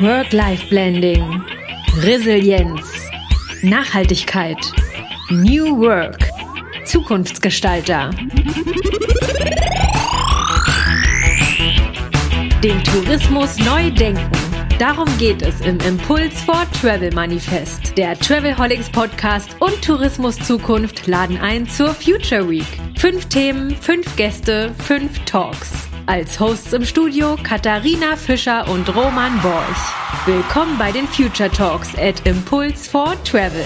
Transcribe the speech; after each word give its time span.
Work-Life-Blending, 0.00 1.42
Resilienz, 1.98 2.80
Nachhaltigkeit, 3.60 4.56
New 5.28 5.78
Work, 5.78 6.26
Zukunftsgestalter. 6.86 8.08
Den 12.64 12.82
Tourismus 12.82 13.58
neu 13.58 13.90
denken. 13.90 14.30
Darum 14.78 15.06
geht 15.18 15.42
es 15.42 15.60
im 15.60 15.78
Impuls 15.80 16.40
for 16.40 16.64
Travel 16.80 17.12
Manifest. 17.12 17.98
Der 17.98 18.18
Travelholics 18.18 18.88
Podcast 18.88 19.54
und 19.60 19.82
Tourismus 19.84 20.38
Zukunft 20.38 21.06
laden 21.08 21.36
ein 21.36 21.68
zur 21.68 21.92
Future 21.92 22.48
Week. 22.48 22.80
Fünf 22.96 23.26
Themen, 23.26 23.76
fünf 23.76 24.16
Gäste, 24.16 24.74
fünf 24.78 25.18
Talks. 25.26 25.79
Als 26.10 26.40
Hosts 26.40 26.72
im 26.72 26.84
Studio 26.84 27.36
Katharina 27.40 28.16
Fischer 28.16 28.68
und 28.68 28.92
Roman 28.96 29.40
Borch. 29.42 30.26
Willkommen 30.26 30.76
bei 30.76 30.90
den 30.90 31.06
Future 31.06 31.48
Talks 31.48 31.96
at 31.96 32.26
Impulse 32.26 32.90
for 32.90 33.14
Travel. 33.22 33.64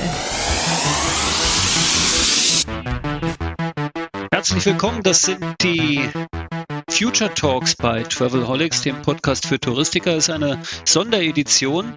Herzlich 4.30 4.66
willkommen, 4.66 5.02
das 5.02 5.23
sind 5.23 5.43
die 5.62 6.07
Future 6.95 7.34
Talks 7.34 7.75
bei 7.75 8.05
Travelholics, 8.05 8.83
dem 8.83 9.02
Podcast 9.02 9.48
für 9.48 9.59
Touristiker. 9.59 10.15
Ist 10.15 10.30
eine 10.30 10.61
Sonderedition. 10.85 11.97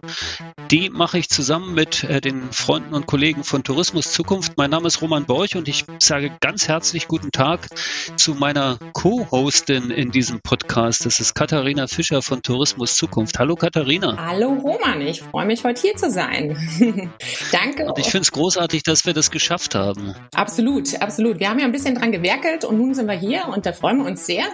Die 0.71 0.89
mache 0.89 1.19
ich 1.19 1.29
zusammen 1.29 1.75
mit 1.75 2.03
äh, 2.03 2.19
den 2.19 2.51
Freunden 2.51 2.95
und 2.95 3.05
Kollegen 3.05 3.43
von 3.43 3.63
Tourismus 3.63 4.11
Zukunft. 4.11 4.53
Mein 4.57 4.71
Name 4.71 4.87
ist 4.87 4.99
Roman 5.03 5.25
Borch 5.25 5.55
und 5.55 5.67
ich 5.67 5.85
sage 5.99 6.31
ganz 6.41 6.67
herzlich 6.67 7.07
guten 7.07 7.31
Tag 7.31 7.67
zu 8.15 8.33
meiner 8.33 8.79
Co-Hostin 8.93 9.91
in 9.91 10.09
diesem 10.09 10.41
Podcast. 10.41 11.05
Das 11.05 11.19
ist 11.19 11.35
Katharina 11.35 11.85
Fischer 11.85 12.23
von 12.23 12.41
Tourismus 12.41 12.95
Zukunft. 12.97 13.37
Hallo 13.37 13.55
Katharina. 13.55 14.17
Hallo 14.17 14.51
Roman, 14.53 15.01
ich 15.01 15.21
freue 15.21 15.45
mich 15.45 15.63
heute 15.63 15.79
hier 15.79 15.95
zu 15.95 16.09
sein. 16.09 16.57
Danke. 17.51 17.85
Und 17.85 17.99
ich 17.99 18.07
finde 18.07 18.23
es 18.23 18.31
großartig, 18.31 18.81
dass 18.81 19.05
wir 19.05 19.13
das 19.13 19.29
geschafft 19.29 19.75
haben. 19.75 20.15
Absolut, 20.33 20.99
absolut. 20.99 21.39
Wir 21.39 21.49
haben 21.49 21.59
ja 21.59 21.65
ein 21.65 21.71
bisschen 21.71 21.93
dran 21.93 22.11
gewerkelt 22.11 22.65
und 22.65 22.79
nun 22.79 22.95
sind 22.95 23.05
wir 23.05 23.17
hier 23.17 23.47
und 23.47 23.67
da 23.67 23.73
freuen 23.73 23.99
wir 23.99 24.05
uns 24.05 24.25
sehr 24.25 24.45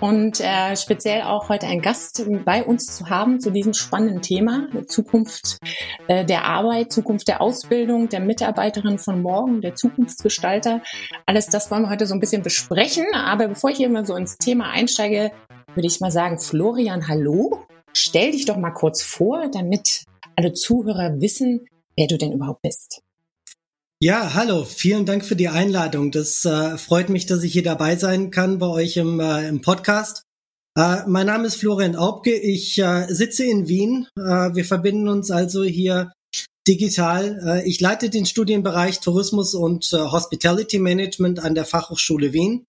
und 0.00 0.40
äh, 0.40 0.76
speziell 0.76 1.22
auch 1.22 1.48
heute 1.48 1.66
einen 1.66 1.80
Gast 1.80 2.24
bei 2.44 2.64
uns 2.64 2.96
zu 2.96 3.08
haben 3.08 3.40
zu 3.40 3.50
diesem 3.50 3.74
spannenden 3.74 4.22
Thema, 4.22 4.66
Zukunft 4.86 5.58
äh, 6.08 6.24
der 6.24 6.44
Arbeit, 6.44 6.92
Zukunft 6.92 7.28
der 7.28 7.40
Ausbildung, 7.40 8.08
der 8.08 8.20
Mitarbeiterin 8.20 8.98
von 8.98 9.22
morgen, 9.22 9.60
der 9.60 9.76
Zukunftsgestalter. 9.76 10.82
Alles 11.26 11.46
das 11.46 11.70
wollen 11.70 11.82
wir 11.82 11.90
heute 11.90 12.06
so 12.06 12.14
ein 12.14 12.20
bisschen 12.20 12.42
besprechen. 12.42 13.06
Aber 13.14 13.48
bevor 13.48 13.70
ich 13.70 13.76
hier 13.76 13.88
mal 13.88 14.04
so 14.04 14.16
ins 14.16 14.36
Thema 14.36 14.70
einsteige, 14.70 15.30
würde 15.74 15.86
ich 15.86 16.00
mal 16.00 16.10
sagen, 16.10 16.38
Florian, 16.38 17.08
hallo. 17.08 17.64
Stell 17.92 18.32
dich 18.32 18.44
doch 18.44 18.56
mal 18.56 18.72
kurz 18.72 19.02
vor, 19.02 19.48
damit 19.52 20.04
alle 20.36 20.52
Zuhörer 20.52 21.20
wissen, 21.20 21.66
wer 21.96 22.08
du 22.08 22.18
denn 22.18 22.32
überhaupt 22.32 22.62
bist. 22.62 23.03
Ja, 24.04 24.34
hallo, 24.34 24.66
vielen 24.66 25.06
Dank 25.06 25.24
für 25.24 25.34
die 25.34 25.48
Einladung. 25.48 26.10
Das 26.10 26.44
äh, 26.44 26.76
freut 26.76 27.08
mich, 27.08 27.24
dass 27.24 27.42
ich 27.42 27.54
hier 27.54 27.62
dabei 27.62 27.96
sein 27.96 28.30
kann 28.30 28.58
bei 28.58 28.66
euch 28.66 28.98
im, 28.98 29.18
äh, 29.18 29.48
im 29.48 29.62
Podcast. 29.62 30.24
Äh, 30.76 31.06
mein 31.06 31.26
Name 31.26 31.46
ist 31.46 31.56
Florian 31.56 31.96
Aubke, 31.96 32.38
ich 32.38 32.76
äh, 32.78 33.06
sitze 33.08 33.44
in 33.44 33.66
Wien. 33.66 34.06
Äh, 34.18 34.54
wir 34.54 34.66
verbinden 34.66 35.08
uns 35.08 35.30
also 35.30 35.64
hier 35.64 36.12
digital. 36.68 37.40
Äh, 37.46 37.66
ich 37.66 37.80
leite 37.80 38.10
den 38.10 38.26
Studienbereich 38.26 39.00
Tourismus 39.00 39.54
und 39.54 39.90
Hospitality 39.90 40.80
Management 40.80 41.38
an 41.38 41.54
der 41.54 41.64
Fachhochschule 41.64 42.34
Wien. 42.34 42.66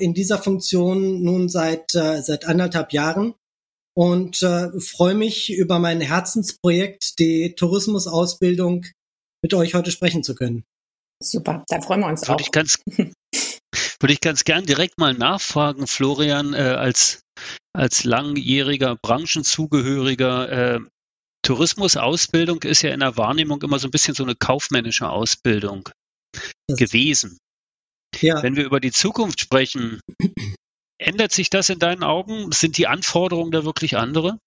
In 0.00 0.12
dieser 0.12 0.38
Funktion 0.38 1.22
nun 1.22 1.48
seit, 1.48 1.90
seit 1.90 2.46
anderthalb 2.46 2.92
Jahren 2.92 3.34
und 3.96 4.36
freue 4.78 5.14
mich 5.14 5.52
über 5.52 5.80
mein 5.80 6.00
Herzensprojekt, 6.00 7.18
die 7.18 7.54
Tourismusausbildung 7.56 8.86
mit 9.42 9.54
euch 9.54 9.74
heute 9.74 9.90
sprechen 9.90 10.22
zu 10.22 10.34
können. 10.34 10.64
Super, 11.22 11.64
da 11.68 11.80
freuen 11.80 12.00
wir 12.00 12.06
uns 12.06 12.22
würde 12.22 12.34
auch. 12.34 12.40
Ich 12.40 12.50
ganz, 12.50 12.78
würde 12.86 14.12
ich 14.12 14.20
ganz 14.20 14.44
gern 14.44 14.64
direkt 14.64 14.98
mal 14.98 15.14
nachfragen, 15.14 15.86
Florian, 15.86 16.54
äh, 16.54 16.58
als, 16.58 17.22
als 17.74 18.04
langjähriger 18.04 18.96
Branchenzugehöriger, 18.96 20.76
äh, 20.76 20.80
Tourismusausbildung 21.42 22.62
ist 22.62 22.82
ja 22.82 22.92
in 22.92 23.00
der 23.00 23.16
Wahrnehmung 23.16 23.62
immer 23.62 23.78
so 23.78 23.88
ein 23.88 23.90
bisschen 23.90 24.14
so 24.14 24.22
eine 24.22 24.34
kaufmännische 24.34 25.08
Ausbildung 25.08 25.88
das 26.68 26.78
gewesen. 26.78 27.38
Ja. 28.20 28.42
Wenn 28.42 28.56
wir 28.56 28.64
über 28.64 28.80
die 28.80 28.92
Zukunft 28.92 29.40
sprechen, 29.40 30.00
ändert 30.98 31.32
sich 31.32 31.50
das 31.50 31.68
in 31.68 31.78
deinen 31.78 32.02
Augen? 32.02 32.52
Sind 32.52 32.76
die 32.76 32.86
Anforderungen 32.86 33.50
da 33.50 33.64
wirklich 33.64 33.96
andere? 33.96 34.38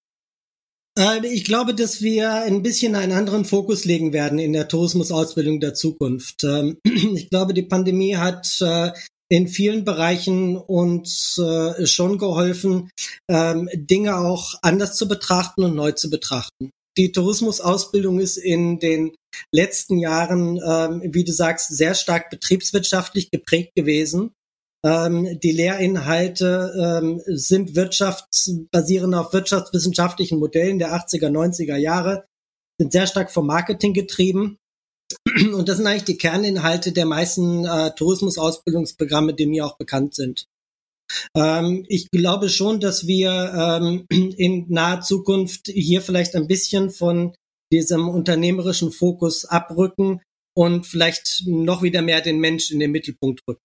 Äh, 0.98 1.26
ich 1.26 1.44
glaube, 1.44 1.74
dass 1.74 2.02
wir 2.02 2.34
ein 2.34 2.62
bisschen 2.62 2.96
einen 2.96 3.14
anderen 3.14 3.46
Fokus 3.46 3.86
legen 3.86 4.14
werden 4.14 4.40
in 4.40 4.54
der 4.54 4.68
Tourismusausbildung 4.68 5.60
der 5.60 5.74
Zukunft. 5.74 6.44
Ähm, 6.44 6.78
ich 6.84 7.30
glaube, 7.30 7.54
die 7.54 7.64
Pandemie 7.64 8.16
hat 8.16 8.58
äh, 8.62 8.92
in 9.30 9.48
vielen 9.48 9.84
Bereichen 9.84 10.58
uns 10.58 11.38
äh, 11.40 11.88
schon 11.88 12.18
geholfen, 12.18 12.92
ähm, 13.30 13.70
Dinge 13.74 14.18
auch 14.18 14.54
anders 14.62 14.96
zu 14.96 15.08
betrachten 15.08 15.64
und 15.64 15.76
neu 15.76 15.94
zu 15.94 16.10
betrachten. 16.10 16.70
Die 16.98 17.12
Tourismusausbildung 17.12 18.20
ist 18.20 18.38
in 18.38 18.78
den 18.78 19.16
letzten 19.52 19.98
Jahren, 19.98 20.60
ähm, 20.64 21.02
wie 21.12 21.24
du 21.24 21.32
sagst, 21.32 21.76
sehr 21.76 21.96
stark 21.96 22.30
betriebswirtschaftlich 22.30 23.32
geprägt 23.32 23.72
gewesen. 23.76 24.32
Ähm, 24.86 25.40
die 25.42 25.52
Lehrinhalte 25.52 26.74
ähm, 26.78 27.22
sind 27.26 27.76
Wirtschafts, 27.76 28.54
basieren 28.72 29.14
auf 29.14 29.32
wirtschaftswissenschaftlichen 29.32 30.40
Modellen 30.40 30.80
der 30.80 30.94
80er, 30.94 31.30
90er 31.30 31.78
Jahre, 31.78 32.26
sind 32.78 32.92
sehr 32.92 33.08
stark 33.08 33.32
vom 33.32 33.48
Marketing 33.48 33.94
getrieben. 33.94 34.58
Und 35.54 35.70
das 35.70 35.78
sind 35.78 35.88
eigentlich 35.88 36.04
die 36.04 36.18
Kerninhalte 36.18 36.92
der 36.92 37.06
meisten 37.06 37.66
äh, 37.66 37.92
Tourismusausbildungsprogramme, 37.96 39.34
die 39.34 39.46
mir 39.46 39.66
auch 39.66 39.78
bekannt 39.78 40.16
sind. 40.16 40.48
Ähm, 41.36 41.86
ich 41.88 42.10
glaube 42.12 42.50
schon, 42.50 42.80
dass 42.80 43.08
wir 43.08 43.54
ähm, 43.56 44.06
in 44.38 44.66
naher 44.70 45.02
Zukunft 45.02 45.68
hier 45.68 46.02
vielleicht 46.02 46.36
ein 46.36 46.48
bisschen 46.48 46.90
von 46.90 47.34
diesem 47.72 48.10
unternehmerischen 48.10 48.92
Fokus 48.92 49.46
abrücken 49.46 50.22
und 50.56 50.86
vielleicht 50.86 51.44
noch 51.48 51.82
wieder 51.82 52.02
mehr 52.02 52.22
den 52.22 52.40
Mensch 52.40 52.70
in 52.70 52.80
den 52.80 52.92
Mittelpunkt 52.92 53.42
rücken. 53.48 53.62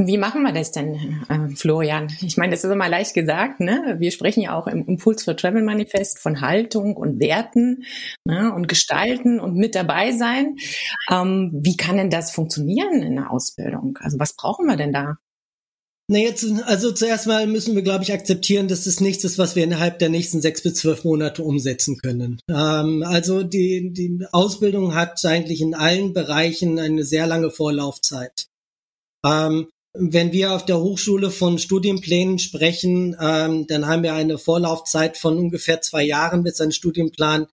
Und 0.00 0.06
wie 0.06 0.16
machen 0.16 0.40
wir 0.40 0.52
das 0.52 0.72
denn, 0.72 0.94
äh, 1.28 1.54
Florian? 1.54 2.10
Ich 2.22 2.38
meine, 2.38 2.52
das 2.52 2.64
ist 2.64 2.70
immer 2.70 2.88
leicht 2.88 3.12
gesagt. 3.12 3.60
Ne? 3.60 3.96
Wir 3.98 4.10
sprechen 4.12 4.40
ja 4.40 4.58
auch 4.58 4.66
im 4.66 4.86
Impuls 4.86 5.24
for 5.24 5.36
Travel 5.36 5.62
Manifest 5.62 6.18
von 6.20 6.40
Haltung 6.40 6.96
und 6.96 7.20
Werten 7.20 7.84
ne? 8.24 8.50
und 8.54 8.66
Gestalten 8.66 9.38
und 9.38 9.56
mit 9.56 9.74
dabei 9.74 10.12
sein. 10.12 10.56
Ähm, 11.10 11.50
wie 11.52 11.76
kann 11.76 11.98
denn 11.98 12.08
das 12.08 12.30
funktionieren 12.30 13.02
in 13.02 13.16
der 13.16 13.30
Ausbildung? 13.30 13.98
Also 14.00 14.18
was 14.18 14.34
brauchen 14.36 14.64
wir 14.64 14.76
denn 14.78 14.94
da? 14.94 15.18
Nee, 16.08 16.24
jetzt, 16.24 16.46
also 16.64 16.92
zuerst 16.92 17.26
mal 17.26 17.46
müssen 17.46 17.74
wir, 17.74 17.82
glaube 17.82 18.04
ich, 18.04 18.14
akzeptieren, 18.14 18.68
dass 18.68 18.84
das 18.84 19.00
nichts 19.00 19.24
ist, 19.24 19.36
was 19.36 19.54
wir 19.54 19.64
innerhalb 19.64 19.98
der 19.98 20.08
nächsten 20.08 20.40
sechs 20.40 20.62
bis 20.62 20.76
zwölf 20.76 21.04
Monate 21.04 21.42
umsetzen 21.42 21.98
können. 21.98 22.40
Ähm, 22.48 23.04
also 23.06 23.42
die, 23.42 23.92
die 23.92 24.24
Ausbildung 24.32 24.94
hat 24.94 25.22
eigentlich 25.26 25.60
in 25.60 25.74
allen 25.74 26.14
Bereichen 26.14 26.78
eine 26.78 27.04
sehr 27.04 27.26
lange 27.26 27.50
Vorlaufzeit. 27.50 28.46
Ähm, 29.26 29.68
wenn 29.92 30.32
wir 30.32 30.52
auf 30.52 30.64
der 30.64 30.80
Hochschule 30.80 31.30
von 31.30 31.58
Studienplänen 31.58 32.38
sprechen, 32.38 33.14
ähm, 33.20 33.66
dann 33.66 33.86
haben 33.86 34.02
wir 34.02 34.14
eine 34.14 34.38
Vorlaufzeit 34.38 35.18
von 35.18 35.36
ungefähr 35.38 35.82
zwei 35.82 36.04
Jahren, 36.04 36.44
bis 36.44 36.60
ein 36.60 36.72
Studienplan 36.72 37.46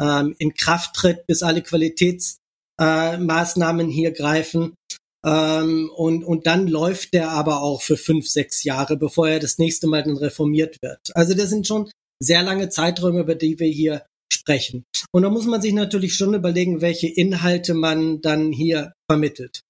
ähm, 0.00 0.34
in 0.38 0.54
Kraft 0.54 0.94
tritt, 0.94 1.26
bis 1.26 1.42
alle 1.42 1.62
Qualitätsmaßnahmen 1.62 3.88
äh, 3.88 3.92
hier 3.92 4.12
greifen. 4.12 4.74
Ähm, 5.24 5.90
und, 5.94 6.24
und 6.24 6.46
dann 6.46 6.66
läuft 6.66 7.14
der 7.14 7.30
aber 7.30 7.62
auch 7.62 7.80
für 7.82 7.96
fünf, 7.96 8.28
sechs 8.28 8.64
Jahre, 8.64 8.96
bevor 8.96 9.28
er 9.28 9.38
das 9.38 9.58
nächste 9.58 9.86
Mal 9.86 10.02
dann 10.02 10.16
reformiert 10.16 10.78
wird. 10.82 11.10
Also 11.14 11.34
das 11.34 11.50
sind 11.50 11.66
schon 11.66 11.90
sehr 12.22 12.42
lange 12.42 12.68
Zeiträume, 12.68 13.20
über 13.20 13.34
die 13.34 13.58
wir 13.58 13.68
hier 13.68 14.06
sprechen. 14.32 14.84
Und 15.12 15.22
da 15.22 15.30
muss 15.30 15.46
man 15.46 15.62
sich 15.62 15.72
natürlich 15.72 16.14
schon 16.14 16.34
überlegen, 16.34 16.80
welche 16.80 17.08
Inhalte 17.08 17.74
man 17.74 18.20
dann 18.20 18.52
hier 18.52 18.92
vermittelt. 19.10 19.60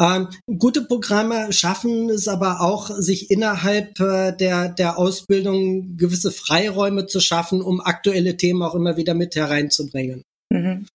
Ähm, 0.00 0.28
gute 0.58 0.82
Programme 0.82 1.52
schaffen 1.52 2.10
es 2.10 2.28
aber 2.28 2.60
auch, 2.60 2.90
sich 2.90 3.30
innerhalb 3.30 3.98
äh, 4.00 4.32
der, 4.32 4.68
der 4.68 4.98
Ausbildung 4.98 5.96
gewisse 5.96 6.30
Freiräume 6.30 7.06
zu 7.06 7.20
schaffen, 7.20 7.62
um 7.62 7.80
aktuelle 7.80 8.36
Themen 8.36 8.62
auch 8.62 8.74
immer 8.74 8.96
wieder 8.96 9.14
mit 9.14 9.36
hereinzubringen. 9.36 10.22
Mhm. 10.52 10.86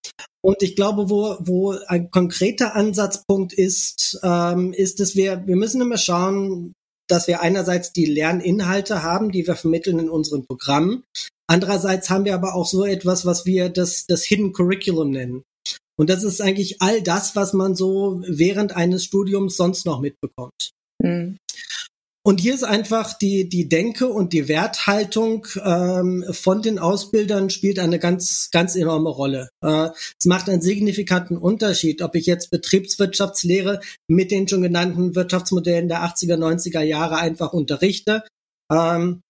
Und 0.44 0.64
ich 0.64 0.76
glaube, 0.76 1.10
wo, 1.10 1.38
wo 1.40 1.76
ein 1.88 2.10
konkreter 2.10 2.76
Ansatzpunkt 2.76 3.54
ist, 3.54 4.20
ähm, 4.24 4.74
ist, 4.74 5.00
dass 5.00 5.16
wir, 5.16 5.46
wir 5.46 5.56
müssen 5.56 5.82
immer 5.82 5.98
schauen, 5.98 6.74
dass 7.08 7.28
wir 7.28 7.42
einerseits 7.42 7.92
die 7.92 8.06
Lerninhalte 8.06 9.04
haben, 9.04 9.32
die 9.32 9.46
wir 9.46 9.56
vermitteln 9.56 10.00
in 10.00 10.10
unseren 10.10 10.46
Programmen. 10.46 11.04
Andererseits 11.48 12.10
haben 12.10 12.24
wir 12.24 12.34
aber 12.34 12.56
auch 12.56 12.66
so 12.66 12.86
etwas, 12.86 13.26
was 13.26 13.46
wir 13.46 13.70
das, 13.70 14.06
das 14.08 14.24
Hidden 14.24 14.54
Curriculum 14.54 15.12
nennen. 15.12 15.44
Und 16.01 16.09
das 16.09 16.24
ist 16.24 16.42
eigentlich 16.42 16.81
all 16.81 17.03
das, 17.03 17.36
was 17.36 17.53
man 17.53 17.75
so 17.75 18.24
während 18.27 18.75
eines 18.75 19.03
Studiums 19.03 19.56
sonst 19.56 19.86
noch 19.86 20.00
mitbekommt. 20.00 20.71
Mhm. 21.00 21.38
und 22.24 22.39
hier 22.42 22.56
ist 22.56 22.63
einfach 22.63 23.15
die, 23.15 23.48
die 23.48 23.69
Denke 23.69 24.07
und 24.07 24.33
die 24.33 24.48
Werthaltung 24.48 25.45
ähm, 25.63 26.25
von 26.31 26.63
den 26.63 26.80
Ausbildern 26.80 27.51
spielt 27.51 27.77
eine 27.77 28.00
ganz, 28.00 28.50
ganz 28.51 28.75
enorme 28.75 29.09
Rolle. 29.09 29.50
Äh, 29.63 29.89
es 30.19 30.25
macht 30.25 30.50
einen 30.50 30.63
signifikanten 30.63 31.38
Unterschied, 31.38 32.01
ob 32.01 32.15
ich 32.15 32.25
jetzt 32.25 32.50
Betriebswirtschaftslehre 32.50 33.80
mit 34.07 34.31
den 34.31 34.48
schon 34.48 34.63
genannten 34.63 35.13
Wirtschaftsmodellen 35.13 35.88
der 35.88 36.03
80er, 36.03 36.36
90er 36.36 36.81
Jahre 36.81 37.18
einfach 37.18 37.53
unterrichte. 37.53 38.24
Ähm, 38.71 39.21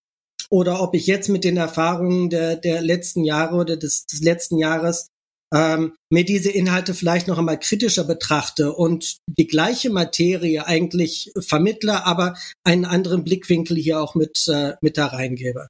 oder 0.50 0.81
ob 0.81 0.95
ich 0.95 1.06
jetzt 1.06 1.27
mit 1.27 1.44
den 1.44 1.57
Erfahrungen 1.57 2.29
der, 2.29 2.56
der 2.56 2.81
letzten 2.81 3.25
Jahre 3.25 3.56
oder 3.57 3.75
des, 3.75 4.06
des 4.06 4.21
letzten 4.21 4.57
Jahres 4.57 5.11
ähm, 5.53 5.95
mir 6.09 6.24
diese 6.24 6.50
Inhalte 6.50 6.94
vielleicht 6.94 7.27
noch 7.27 7.38
einmal 7.38 7.59
kritischer 7.59 8.03
betrachte 8.03 8.74
und 8.74 9.18
die 9.27 9.48
gleiche 9.48 9.89
Materie 9.89 10.65
eigentlich 10.65 11.31
vermittle, 11.39 12.06
aber 12.06 12.36
einen 12.63 12.86
anderen 12.86 13.24
Blickwinkel 13.24 13.77
hier 13.77 14.01
auch 14.01 14.15
mit, 14.15 14.48
äh, 14.48 14.74
mit 14.81 14.98
da 14.98 15.07
reingebe. 15.07 15.68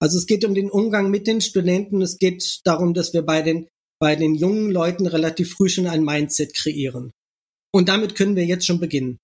Also 0.00 0.18
es 0.18 0.26
geht 0.26 0.44
um 0.44 0.54
den 0.54 0.70
Umgang 0.70 1.10
mit 1.10 1.26
den 1.26 1.40
Studenten. 1.40 2.02
Es 2.02 2.18
geht 2.18 2.60
darum, 2.64 2.94
dass 2.94 3.12
wir 3.14 3.22
bei 3.22 3.42
den, 3.42 3.68
bei 3.98 4.14
den 4.14 4.34
jungen 4.34 4.70
Leuten 4.70 5.06
relativ 5.06 5.54
früh 5.54 5.68
schon 5.68 5.86
ein 5.86 6.04
Mindset 6.04 6.54
kreieren. 6.54 7.12
Und 7.72 7.88
damit 7.88 8.14
können 8.14 8.36
wir 8.36 8.44
jetzt 8.44 8.66
schon 8.66 8.80
beginnen. 8.80 9.18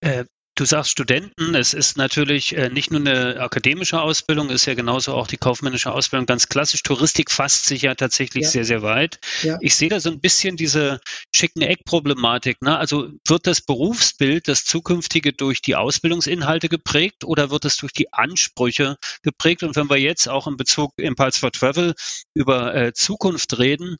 Äh, 0.00 0.24
Du 0.58 0.64
sagst 0.64 0.90
Studenten, 0.90 1.54
es 1.54 1.72
ist 1.72 1.96
natürlich 1.96 2.56
äh, 2.56 2.68
nicht 2.68 2.90
nur 2.90 2.98
eine 2.98 3.38
akademische 3.38 4.00
Ausbildung, 4.00 4.50
ist 4.50 4.66
ja 4.66 4.74
genauso 4.74 5.14
auch 5.14 5.28
die 5.28 5.36
kaufmännische 5.36 5.92
Ausbildung 5.92 6.26
ganz 6.26 6.48
klassisch. 6.48 6.82
Touristik 6.82 7.30
fasst 7.30 7.66
sich 7.66 7.82
ja 7.82 7.94
tatsächlich 7.94 8.42
ja. 8.42 8.50
sehr, 8.50 8.64
sehr 8.64 8.82
weit. 8.82 9.20
Ja. 9.44 9.58
Ich 9.60 9.76
sehe 9.76 9.88
da 9.88 10.00
so 10.00 10.10
ein 10.10 10.18
bisschen 10.18 10.56
diese 10.56 11.00
Chicken-Egg-Problematik. 11.32 12.60
Ne? 12.60 12.76
Also 12.76 13.08
wird 13.28 13.46
das 13.46 13.60
Berufsbild, 13.60 14.48
das 14.48 14.64
zukünftige, 14.64 15.32
durch 15.32 15.62
die 15.62 15.76
Ausbildungsinhalte 15.76 16.68
geprägt 16.68 17.22
oder 17.22 17.50
wird 17.50 17.64
es 17.64 17.76
durch 17.76 17.92
die 17.92 18.12
Ansprüche 18.12 18.96
geprägt? 19.22 19.62
Und 19.62 19.76
wenn 19.76 19.88
wir 19.88 19.98
jetzt 19.98 20.28
auch 20.28 20.48
in 20.48 20.56
Bezug 20.56 20.90
Impulse 20.96 21.38
for 21.38 21.52
Travel 21.52 21.94
über 22.34 22.74
äh, 22.74 22.92
Zukunft 22.92 23.60
reden, 23.60 23.96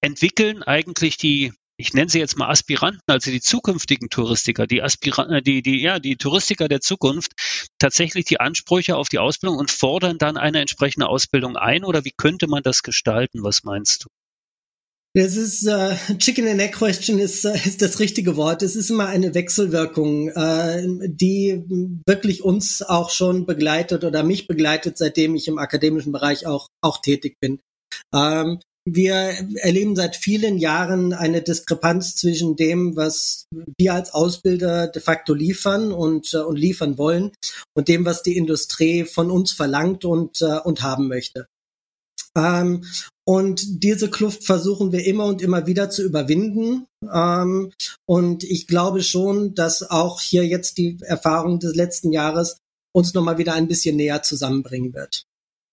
entwickeln 0.00 0.62
eigentlich 0.62 1.16
die 1.16 1.52
ich 1.82 1.94
nenne 1.94 2.08
sie 2.08 2.20
jetzt 2.20 2.38
mal 2.38 2.48
Aspiranten, 2.48 3.02
also 3.08 3.30
die 3.32 3.40
zukünftigen 3.40 4.08
Touristiker, 4.08 4.68
die 4.68 4.82
Aspiranten, 4.82 5.34
äh, 5.34 5.42
die, 5.42 5.62
die, 5.62 5.82
ja, 5.82 5.98
die 5.98 6.16
Touristiker 6.16 6.68
der 6.68 6.80
Zukunft, 6.80 7.32
tatsächlich 7.78 8.24
die 8.24 8.38
Ansprüche 8.38 8.96
auf 8.96 9.08
die 9.08 9.18
Ausbildung 9.18 9.58
und 9.58 9.72
fordern 9.72 10.16
dann 10.16 10.36
eine 10.36 10.60
entsprechende 10.60 11.08
Ausbildung 11.08 11.56
ein 11.56 11.84
oder 11.84 12.04
wie 12.04 12.12
könnte 12.16 12.46
man 12.46 12.62
das 12.62 12.82
gestalten? 12.84 13.42
Was 13.42 13.64
meinst 13.64 14.04
du? 14.04 14.08
Das 15.14 15.36
ist 15.36 15.66
äh, 15.66 15.96
Chicken 16.18 16.48
and 16.48 16.60
Egg 16.60 16.72
Question 16.72 17.18
ist, 17.18 17.44
äh, 17.44 17.54
ist 17.54 17.82
das 17.82 17.98
richtige 17.98 18.36
Wort. 18.36 18.62
Es 18.62 18.76
ist 18.76 18.88
immer 18.88 19.08
eine 19.08 19.34
Wechselwirkung, 19.34 20.28
äh, 20.28 20.86
die 21.08 21.64
wirklich 22.06 22.42
uns 22.44 22.80
auch 22.80 23.10
schon 23.10 23.44
begleitet 23.44 24.04
oder 24.04 24.22
mich 24.22 24.46
begleitet, 24.46 24.96
seitdem 24.96 25.34
ich 25.34 25.48
im 25.48 25.58
akademischen 25.58 26.12
Bereich 26.12 26.46
auch 26.46 26.68
auch 26.80 27.02
tätig 27.02 27.36
bin. 27.40 27.58
Ähm, 28.14 28.60
wir 28.84 29.34
erleben 29.56 29.94
seit 29.94 30.16
vielen 30.16 30.58
Jahren 30.58 31.12
eine 31.12 31.42
Diskrepanz 31.42 32.16
zwischen 32.16 32.56
dem, 32.56 32.96
was 32.96 33.46
wir 33.78 33.94
als 33.94 34.12
Ausbilder 34.12 34.88
de 34.88 35.00
facto 35.00 35.34
liefern 35.34 35.92
und, 35.92 36.34
äh, 36.34 36.38
und 36.38 36.56
liefern 36.56 36.98
wollen 36.98 37.30
und 37.74 37.88
dem, 37.88 38.04
was 38.04 38.22
die 38.22 38.36
Industrie 38.36 39.04
von 39.04 39.30
uns 39.30 39.52
verlangt 39.52 40.04
und, 40.04 40.42
äh, 40.42 40.58
und 40.58 40.82
haben 40.82 41.08
möchte. 41.08 41.46
Ähm, 42.36 42.84
und 43.24 43.84
diese 43.84 44.10
Kluft 44.10 44.44
versuchen 44.44 44.90
wir 44.90 45.06
immer 45.06 45.26
und 45.26 45.42
immer 45.42 45.66
wieder 45.66 45.90
zu 45.90 46.02
überwinden. 46.02 46.86
Ähm, 47.12 47.72
und 48.06 48.42
ich 48.42 48.66
glaube 48.66 49.02
schon, 49.02 49.54
dass 49.54 49.88
auch 49.88 50.20
hier 50.20 50.46
jetzt 50.46 50.78
die 50.78 50.98
Erfahrung 51.02 51.60
des 51.60 51.76
letzten 51.76 52.12
Jahres 52.12 52.58
uns 52.92 53.14
nochmal 53.14 53.38
wieder 53.38 53.54
ein 53.54 53.68
bisschen 53.68 53.96
näher 53.96 54.22
zusammenbringen 54.22 54.92
wird. 54.92 55.24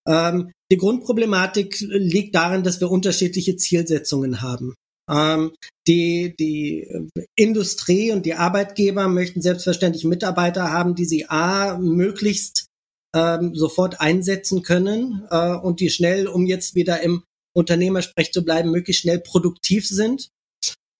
Ähm, 0.09 0.51
die 0.71 0.77
Grundproblematik 0.77 1.79
liegt 1.79 2.35
darin, 2.35 2.63
dass 2.63 2.81
wir 2.81 2.89
unterschiedliche 2.89 3.56
Zielsetzungen 3.57 4.41
haben. 4.41 4.73
Ähm, 5.09 5.51
die, 5.88 6.35
die 6.39 6.88
Industrie 7.35 8.11
und 8.11 8.25
die 8.25 8.35
Arbeitgeber 8.35 9.07
möchten 9.07 9.41
selbstverständlich 9.41 10.03
Mitarbeiter 10.03 10.71
haben, 10.71 10.95
die 10.95 11.06
sie 11.06 11.25
A, 11.29 11.77
möglichst 11.77 12.67
ähm, 13.15 13.56
sofort 13.56 14.01
einsetzen 14.01 14.61
können 14.61 15.25
äh, 15.31 15.56
und 15.56 15.79
die 15.79 15.89
schnell, 15.89 16.27
um 16.27 16.45
jetzt 16.45 16.75
wieder 16.75 17.01
im 17.01 17.23
Unternehmersprech 17.55 18.31
zu 18.31 18.44
bleiben, 18.44 18.71
möglichst 18.71 19.01
schnell 19.01 19.19
produktiv 19.19 19.88
sind. 19.88 20.29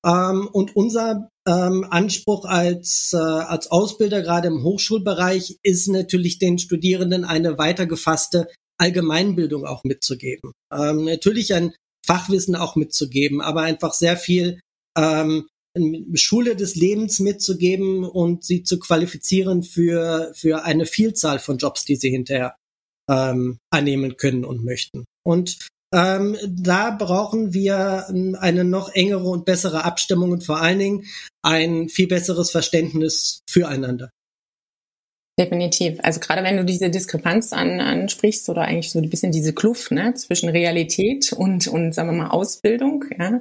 Ähm, 0.06 0.50
und 0.52 0.76
unser 0.76 1.30
ähm, 1.48 1.86
Anspruch 1.90 2.46
als, 2.46 3.12
äh, 3.14 3.18
als 3.18 3.70
Ausbilder, 3.70 4.22
gerade 4.22 4.48
im 4.48 4.64
Hochschulbereich, 4.64 5.58
ist 5.62 5.88
natürlich 5.88 6.40
den 6.40 6.58
Studierenden 6.58 7.26
eine 7.26 7.58
weitergefasste 7.58 8.48
Allgemeinbildung 8.80 9.66
auch 9.66 9.84
mitzugeben. 9.84 10.54
Ähm, 10.74 11.06
natürlich 11.06 11.54
ein 11.54 11.74
Fachwissen 12.06 12.56
auch 12.56 12.76
mitzugeben, 12.76 13.42
aber 13.42 13.62
einfach 13.62 13.94
sehr 13.94 14.18
viel 14.18 14.60
ähm, 14.98 15.48
Schule 16.16 16.56
des 16.56 16.76
Lebens 16.76 17.20
mitzugeben 17.20 18.04
und 18.04 18.44
sie 18.44 18.64
zu 18.64 18.80
qualifizieren 18.80 19.64
für, 19.64 20.32
für 20.36 20.64
eine 20.64 20.86
Vielzahl 20.86 21.40
von 21.40 21.58
Jobs, 21.58 21.86
die 21.86 21.96
sie 21.96 22.10
hinterher 22.10 22.56
ähm, 23.10 23.60
annehmen 23.70 24.18
können 24.18 24.46
und 24.46 24.64
möchten. 24.64 25.06
Und 25.24 25.60
ähm, 25.94 26.38
da 26.48 26.92
brauchen 26.92 27.54
wir 27.54 28.08
eine 28.08 28.64
noch 28.64 28.94
engere 28.94 29.28
und 29.28 29.46
bessere 29.46 29.84
Abstimmung 29.84 30.32
und 30.32 30.44
vor 30.44 30.60
allen 30.60 30.80
Dingen 30.80 31.06
ein 31.44 31.90
viel 31.90 32.08
besseres 32.08 32.52
Verständnis 32.52 33.42
füreinander. 33.50 34.10
Definitiv. 35.40 36.00
Also 36.04 36.20
gerade 36.20 36.44
wenn 36.44 36.58
du 36.58 36.66
diese 36.66 36.90
Diskrepanz 36.90 37.54
an, 37.54 37.80
ansprichst 37.80 38.50
oder 38.50 38.64
eigentlich 38.64 38.92
so 38.92 39.00
ein 39.00 39.10
bisschen 39.10 39.32
diese 39.32 39.54
Kluft 39.54 39.90
ne, 39.90 40.14
zwischen 40.14 40.50
Realität 40.50 41.32
und, 41.32 41.66
und 41.70 41.96
sagen 41.96 42.10
wir 42.10 42.18
mal 42.18 42.32
Ausbildung, 42.32 43.06
ja, 43.18 43.40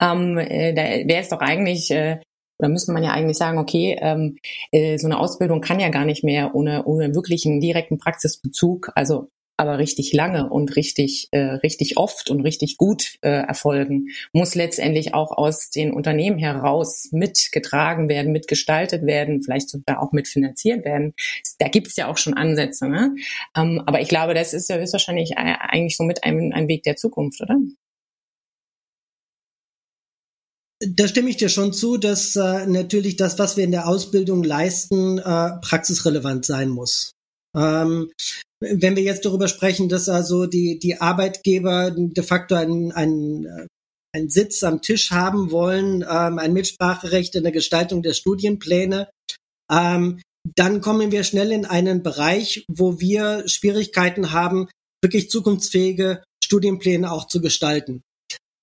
ähm, 0.00 0.38
äh, 0.38 0.72
da 0.72 0.82
wäre 0.82 1.20
es 1.20 1.30
doch 1.30 1.40
eigentlich, 1.40 1.90
äh, 1.90 2.20
oder 2.60 2.68
müsste 2.68 2.92
man 2.92 3.02
ja 3.02 3.10
eigentlich 3.10 3.38
sagen, 3.38 3.58
okay, 3.58 3.98
ähm, 4.00 4.38
äh, 4.70 4.98
so 4.98 5.08
eine 5.08 5.18
Ausbildung 5.18 5.60
kann 5.60 5.80
ja 5.80 5.88
gar 5.88 6.04
nicht 6.04 6.22
mehr 6.22 6.54
ohne, 6.54 6.84
ohne 6.84 7.12
wirklichen 7.12 7.58
direkten 7.58 7.98
Praxisbezug, 7.98 8.92
also 8.94 9.28
aber 9.56 9.78
richtig 9.78 10.12
lange 10.12 10.48
und 10.48 10.76
richtig, 10.76 11.28
äh, 11.30 11.38
richtig 11.38 11.96
oft 11.96 12.30
und 12.30 12.40
richtig 12.40 12.76
gut 12.76 13.16
äh, 13.22 13.28
erfolgen, 13.28 14.08
muss 14.32 14.54
letztendlich 14.54 15.14
auch 15.14 15.30
aus 15.30 15.70
den 15.70 15.92
Unternehmen 15.92 16.38
heraus 16.38 17.08
mitgetragen 17.12 18.08
werden, 18.08 18.32
mitgestaltet 18.32 19.04
werden, 19.06 19.42
vielleicht 19.42 19.70
sogar 19.70 20.02
auch 20.02 20.12
mitfinanziert 20.12 20.84
werden. 20.84 21.14
Da 21.58 21.68
gibt's 21.68 21.96
ja 21.96 22.08
auch 22.08 22.18
schon 22.18 22.34
Ansätze. 22.34 22.88
Ne? 22.88 23.14
Ähm, 23.56 23.82
aber 23.86 24.00
ich 24.00 24.08
glaube, 24.08 24.34
das 24.34 24.54
ist 24.54 24.68
ja 24.68 24.76
höchstwahrscheinlich 24.76 25.36
eigentlich 25.36 25.96
so 25.96 26.04
mit 26.04 26.24
einem 26.24 26.52
ein 26.52 26.68
Weg 26.68 26.82
der 26.82 26.96
Zukunft, 26.96 27.40
oder? 27.40 27.56
Da 30.84 31.06
stimme 31.06 31.30
ich 31.30 31.36
dir 31.36 31.48
schon 31.48 31.72
zu, 31.72 31.96
dass 31.96 32.34
äh, 32.34 32.66
natürlich 32.66 33.16
das, 33.16 33.38
was 33.38 33.56
wir 33.56 33.62
in 33.62 33.70
der 33.70 33.86
Ausbildung 33.86 34.42
leisten, 34.42 35.18
äh, 35.18 35.50
praxisrelevant 35.60 36.44
sein 36.44 36.70
muss. 36.70 37.12
Ähm, 37.54 38.10
wenn 38.62 38.96
wir 38.96 39.02
jetzt 39.02 39.24
darüber 39.24 39.48
sprechen, 39.48 39.88
dass 39.88 40.08
also 40.08 40.46
die, 40.46 40.78
die 40.78 41.00
Arbeitgeber 41.00 41.90
de 41.90 42.24
facto 42.24 42.54
einen, 42.54 42.92
einen, 42.92 43.68
einen 44.14 44.28
Sitz 44.28 44.62
am 44.62 44.82
Tisch 44.82 45.10
haben 45.10 45.50
wollen, 45.50 46.02
ähm, 46.08 46.38
ein 46.38 46.52
Mitspracherecht 46.52 47.34
in 47.34 47.42
der 47.42 47.52
Gestaltung 47.52 48.02
der 48.02 48.14
Studienpläne, 48.14 49.08
ähm, 49.70 50.20
dann 50.56 50.80
kommen 50.80 51.12
wir 51.12 51.24
schnell 51.24 51.52
in 51.52 51.64
einen 51.64 52.02
Bereich, 52.02 52.64
wo 52.68 52.98
wir 52.98 53.46
Schwierigkeiten 53.46 54.32
haben, 54.32 54.68
wirklich 55.02 55.30
zukunftsfähige 55.30 56.22
Studienpläne 56.42 57.10
auch 57.10 57.26
zu 57.26 57.40
gestalten. 57.40 58.02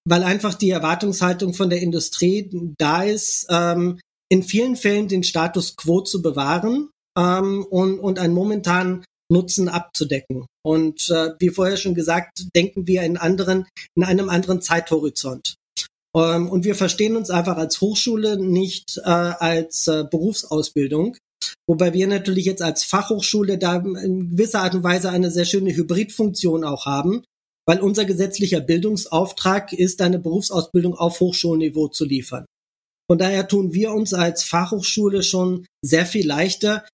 Weil 0.07 0.23
einfach 0.23 0.53
die 0.53 0.69
Erwartungshaltung 0.69 1.53
von 1.53 1.69
der 1.69 1.81
Industrie 1.81 2.49
da 2.77 3.03
ist, 3.03 3.47
ähm, 3.49 3.99
in 4.29 4.43
vielen 4.43 4.75
Fällen 4.75 5.07
den 5.07 5.23
Status 5.23 5.75
quo 5.75 6.01
zu 6.01 6.21
bewahren 6.21 6.89
ähm, 7.17 7.65
und, 7.69 7.99
und 7.99 8.19
einen 8.19 8.33
momentanen 8.33 9.03
Nutzen 9.31 9.69
abzudecken. 9.69 10.45
Und 10.65 11.09
äh, 11.09 11.33
wie 11.39 11.49
vorher 11.49 11.77
schon 11.77 11.95
gesagt, 11.95 12.45
denken 12.55 12.87
wir 12.87 13.03
in 13.03 13.17
anderen, 13.17 13.65
in 13.95 14.03
einem 14.03 14.29
anderen 14.29 14.61
Zeithorizont. 14.61 15.55
Ähm, 16.15 16.49
und 16.49 16.65
wir 16.65 16.75
verstehen 16.75 17.15
uns 17.15 17.29
einfach 17.29 17.57
als 17.57 17.81
Hochschule 17.81 18.37
nicht 18.37 18.97
äh, 18.97 19.09
als 19.09 19.87
äh, 19.87 20.03
Berufsausbildung, 20.09 21.17
wobei 21.67 21.93
wir 21.93 22.07
natürlich 22.07 22.45
jetzt 22.45 22.61
als 22.61 22.83
Fachhochschule 22.83 23.57
da 23.57 23.77
in 23.77 24.31
gewisser 24.31 24.61
Art 24.61 24.75
und 24.75 24.83
Weise 24.83 25.09
eine 25.11 25.31
sehr 25.31 25.45
schöne 25.45 25.75
Hybridfunktion 25.75 26.63
auch 26.63 26.85
haben, 26.85 27.23
weil 27.67 27.81
unser 27.81 28.05
gesetzlicher 28.05 28.61
Bildungsauftrag 28.61 29.73
ist, 29.73 30.01
eine 30.01 30.17
Berufsausbildung 30.17 30.95
auf 30.95 31.19
Hochschulniveau 31.19 31.89
zu 31.89 32.05
liefern. 32.05 32.45
Von 33.09 33.17
daher 33.17 33.47
tun 33.47 33.73
wir 33.73 33.91
uns 33.91 34.13
als 34.13 34.43
Fachhochschule 34.43 35.23
schon 35.23 35.65
sehr 35.83 36.05
viel 36.05 36.27
leichter, 36.27 36.85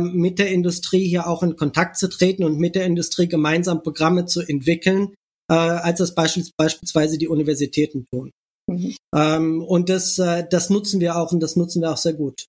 mit 0.00 0.38
der 0.38 0.50
Industrie 0.50 1.06
hier 1.06 1.26
auch 1.26 1.42
in 1.42 1.56
Kontakt 1.56 1.96
zu 1.96 2.08
treten 2.08 2.44
und 2.44 2.58
mit 2.58 2.74
der 2.74 2.86
Industrie 2.86 3.28
gemeinsam 3.28 3.82
Programme 3.82 4.26
zu 4.26 4.40
entwickeln, 4.40 5.14
äh, 5.50 5.54
als 5.54 5.98
das 5.98 6.14
beispielsweise 6.14 7.18
die 7.18 7.28
Universitäten 7.28 8.06
tun. 8.12 8.30
Mhm. 8.70 8.96
Ähm, 9.14 9.62
und 9.62 9.88
das, 9.88 10.18
äh, 10.18 10.46
das 10.48 10.70
nutzen 10.70 11.00
wir 11.00 11.16
auch 11.16 11.32
und 11.32 11.40
das 11.40 11.56
nutzen 11.56 11.82
wir 11.82 11.90
auch 11.90 11.98
sehr 11.98 12.14
gut. 12.14 12.46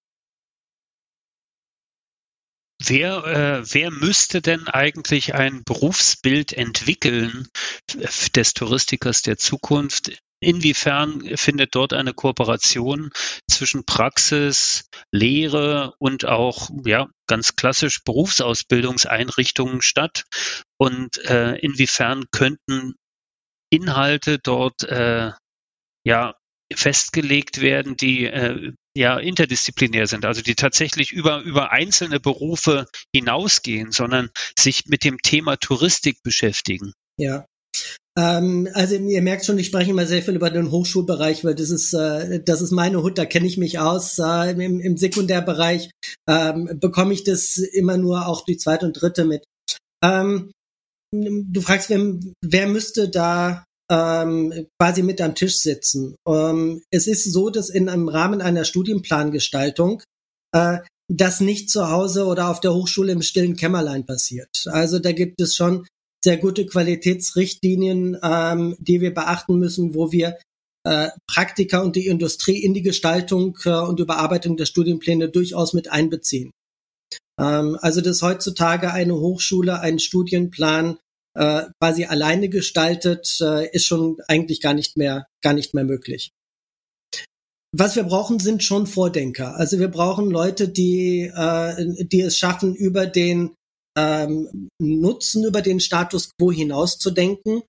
wer, 2.90 3.26
äh, 3.26 3.74
wer 3.74 3.92
müsste 3.92 4.42
denn 4.42 4.68
eigentlich 4.68 5.34
ein 5.34 5.64
Berufsbild 5.64 6.54
entwickeln 6.54 7.48
des 8.36 8.54
Touristikers 8.54 9.22
der 9.22 9.38
Zukunft? 9.38 10.18
Inwiefern 10.46 11.36
findet 11.38 11.74
dort 11.76 11.94
eine 11.94 12.14
Kooperation 12.14 13.12
zwischen 13.50 13.86
Praxis, 13.86 14.88
Lehre 15.12 15.94
und 16.00 16.26
auch 16.26 16.70
ja 16.86 17.08
ganz 17.28 17.56
klassisch 17.56 18.04
Berufsausbildungseinrichtungen 18.04 19.82
statt? 19.82 20.26
Und 20.78 21.18
äh, 21.26 21.56
inwiefern 21.58 22.26
könnten 22.32 22.96
Inhalte 23.72 24.38
dort 24.40 24.84
äh, 24.84 25.32
ja 26.06 26.36
festgelegt 26.74 27.62
werden, 27.62 27.98
die 27.98 28.26
äh, 28.26 28.74
ja 28.96 29.18
interdisziplinär 29.18 30.08
sind, 30.08 30.26
also 30.26 30.42
die 30.42 30.56
tatsächlich 30.56 31.12
über, 31.12 31.42
über 31.42 31.72
einzelne 31.72 32.20
Berufe 32.20 32.88
hinausgehen, 33.14 33.92
sondern 33.92 34.30
sich 34.58 34.86
mit 34.86 35.04
dem 35.04 35.18
Thema 35.22 35.58
Touristik 35.58 36.24
beschäftigen. 36.24 36.94
Ja. 37.18 37.46
Ähm, 38.18 38.70
also 38.74 38.96
ihr 38.96 39.22
merkt 39.22 39.46
schon, 39.46 39.60
ich 39.60 39.68
spreche 39.68 39.92
immer 39.92 40.06
sehr 40.06 40.22
viel 40.22 40.36
über 40.36 40.50
den 40.50 40.72
Hochschulbereich, 40.72 41.44
weil 41.44 41.56
das 41.56 41.70
ist, 41.70 41.94
äh, 41.94 42.42
das 42.44 42.62
ist 42.62 42.72
meine 42.72 43.04
Hut, 43.04 43.18
da 43.18 43.26
kenne 43.26 43.48
ich 43.48 43.58
mich 43.58 43.80
aus. 43.80 44.18
Äh, 44.20 44.52
im, 44.52 44.80
Im 44.80 44.98
Sekundärbereich 44.98 45.92
ähm, 46.30 46.70
bekomme 46.80 47.14
ich 47.14 47.24
das 47.24 47.58
immer 47.58 47.98
nur 47.98 48.28
auch 48.28 48.46
die 48.46 48.58
zweite 48.58 48.86
und 48.86 48.94
dritte 48.94 49.26
mit. 49.26 49.44
Ähm, 50.04 50.52
du 51.14 51.62
fragst, 51.62 51.90
wer, 51.90 52.00
wer 52.42 52.68
müsste 52.68 53.10
da 53.10 53.66
ähm, 53.92 54.68
quasi 54.80 55.04
mit 55.04 55.22
am 55.22 55.36
Tisch 55.36 55.58
sitzen. 55.60 56.16
Ähm, 56.28 56.82
es 56.92 57.08
ist 57.08 57.32
so, 57.32 57.50
dass 57.50 57.70
in 57.70 57.90
einem 57.90 58.08
Rahmen 58.08 58.42
einer 58.42 58.66
Studienplangestaltung 58.66 60.02
äh, 60.54 60.80
das 61.08 61.40
nicht 61.40 61.70
zu 61.70 61.92
Hause 61.92 62.26
oder 62.26 62.50
auf 62.50 62.62
der 62.62 62.74
Hochschule 62.74 63.12
im 63.12 63.22
stillen 63.22 63.56
Kämmerlein 63.56 64.06
passiert. 64.06 64.66
Also 64.68 65.00
da 65.00 65.12
gibt 65.12 65.40
es 65.40 65.56
schon 65.56 65.86
sehr 66.26 66.38
gute 66.38 66.66
Qualitätsrichtlinien, 66.66 68.18
ähm, 68.22 68.76
die 68.80 69.00
wir 69.00 69.14
beachten 69.14 69.58
müssen, 69.60 69.94
wo 69.94 70.12
wir 70.12 70.38
äh, 70.84 71.10
Praktiker 71.28 71.84
und 71.84 71.96
die 71.96 72.08
Industrie 72.08 72.58
in 72.58 72.74
die 72.74 72.82
Gestaltung 72.82 73.58
äh, 73.64 73.70
und 73.70 74.00
Überarbeitung 74.00 74.58
der 74.58 74.66
Studienpläne 74.66 75.30
durchaus 75.30 75.74
mit 75.74 75.92
einbeziehen. 75.92 76.52
Ähm, 77.40 77.78
also 77.80 78.02
dass 78.02 78.24
heutzutage 78.24 78.92
eine 78.92 79.16
Hochschule 79.16 79.80
einen 79.80 80.00
Studienplan 80.00 80.98
äh, 81.38 81.64
quasi 81.80 82.06
alleine 82.06 82.50
gestaltet, 82.50 83.38
äh, 83.42 83.70
ist 83.72 83.86
schon 83.86 84.18
eigentlich 84.28 84.62
gar 84.62 84.74
nicht 84.74 84.98
mehr, 84.98 85.28
gar 85.44 85.54
nicht 85.54 85.76
mehr 85.76 85.84
möglich. 85.84 86.32
Was 87.72 87.96
wir 87.96 88.04
brauchen, 88.04 88.40
sind 88.40 88.64
schon 88.64 88.88
Vordenker. 88.88 89.58
Also 89.58 89.80
wir 89.80 89.90
brauchen 89.90 90.32
Leute, 90.32 90.70
die, 90.70 91.32
äh, 91.36 92.06
die 92.06 92.22
es 92.22 92.38
schaffen, 92.38 92.74
über 92.74 93.06
den 93.06 93.54
ähm, 93.98 94.70
Nutzen, 94.82 95.46
über 95.46 95.62
den 95.62 95.80
Status 95.80 96.32
quo 96.38 96.52
hinaus 96.52 96.98
zu 96.98 97.12
denken. 97.12 97.64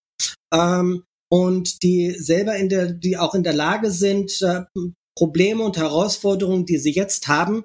Ähm, 0.53 1.05
und 1.31 1.83
die 1.83 2.13
selber 2.13 2.57
in 2.57 2.69
der, 2.69 2.93
die 2.93 3.17
auch 3.17 3.35
in 3.35 3.43
der 3.43 3.55
Lage 3.55 3.91
sind, 3.91 4.41
äh, 4.43 4.65
Probleme 5.19 5.65
und 5.65 5.77
Herausforderungen, 5.77 6.67
die 6.67 6.79
sie 6.79 6.93
jetzt 6.93 7.27
haben, 7.27 7.65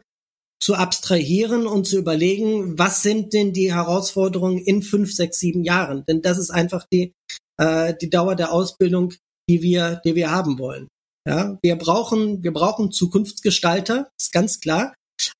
zu 0.62 0.76
abstrahieren 0.76 1.66
und 1.66 1.88
zu 1.88 1.98
überlegen, 1.98 2.78
was 2.78 3.02
sind 3.02 3.34
denn 3.34 3.52
die 3.52 3.74
Herausforderungen 3.74 4.60
in 4.60 4.84
fünf, 4.84 5.14
sechs, 5.14 5.40
sieben 5.40 5.64
Jahren? 5.64 6.06
Denn 6.08 6.22
das 6.22 6.38
ist 6.38 6.52
einfach 6.52 6.86
die, 6.92 7.14
äh, 7.60 7.96
die 8.00 8.10
Dauer 8.10 8.36
der 8.36 8.52
Ausbildung, 8.52 9.14
die 9.50 9.62
wir, 9.62 10.02
die 10.06 10.16
wir 10.16 10.32
haben 10.32 10.60
wollen. 10.60 10.88
Ja, 11.28 11.58
wir 11.62 11.76
brauchen, 11.76 12.44
wir 12.44 12.54
brauchen 12.54 12.92
Zukunftsgestalter, 12.92 14.10
ist 14.20 14.32
ganz 14.32 14.60
klar. 14.60 14.94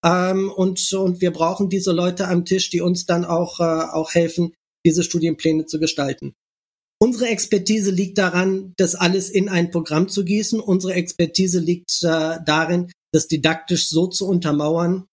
Ähm, 0.04 0.52
und, 0.52 0.94
und 0.94 1.22
wir 1.22 1.32
brauchen 1.32 1.70
diese 1.70 1.92
Leute 1.92 2.28
am 2.28 2.46
Tisch, 2.46 2.70
die 2.70 2.82
uns 2.82 3.06
dann 3.06 3.26
auch, 3.26 3.60
äh, 3.60 3.64
auch 3.64 4.14
helfen, 4.14 4.54
diese 4.86 5.04
Studienpläne 5.04 5.66
zu 5.66 5.80
gestalten. 5.80 6.34
Unsere 7.02 7.30
Expertise 7.30 7.90
liegt 7.90 8.20
daran, 8.20 8.74
das 8.78 8.94
alles 8.94 9.30
in 9.30 9.50
ein 9.50 9.72
Programm 9.72 10.08
zu 10.08 10.24
gießen. 10.24 10.60
Unsere 10.60 10.94
Expertise 10.94 11.60
liegt 11.60 12.04
äh, 12.04 12.38
darin, 12.46 12.92
das 13.12 13.28
didaktisch 13.28 13.90
so 13.90 14.08
zu 14.08 14.28
untermauern, 14.28 15.08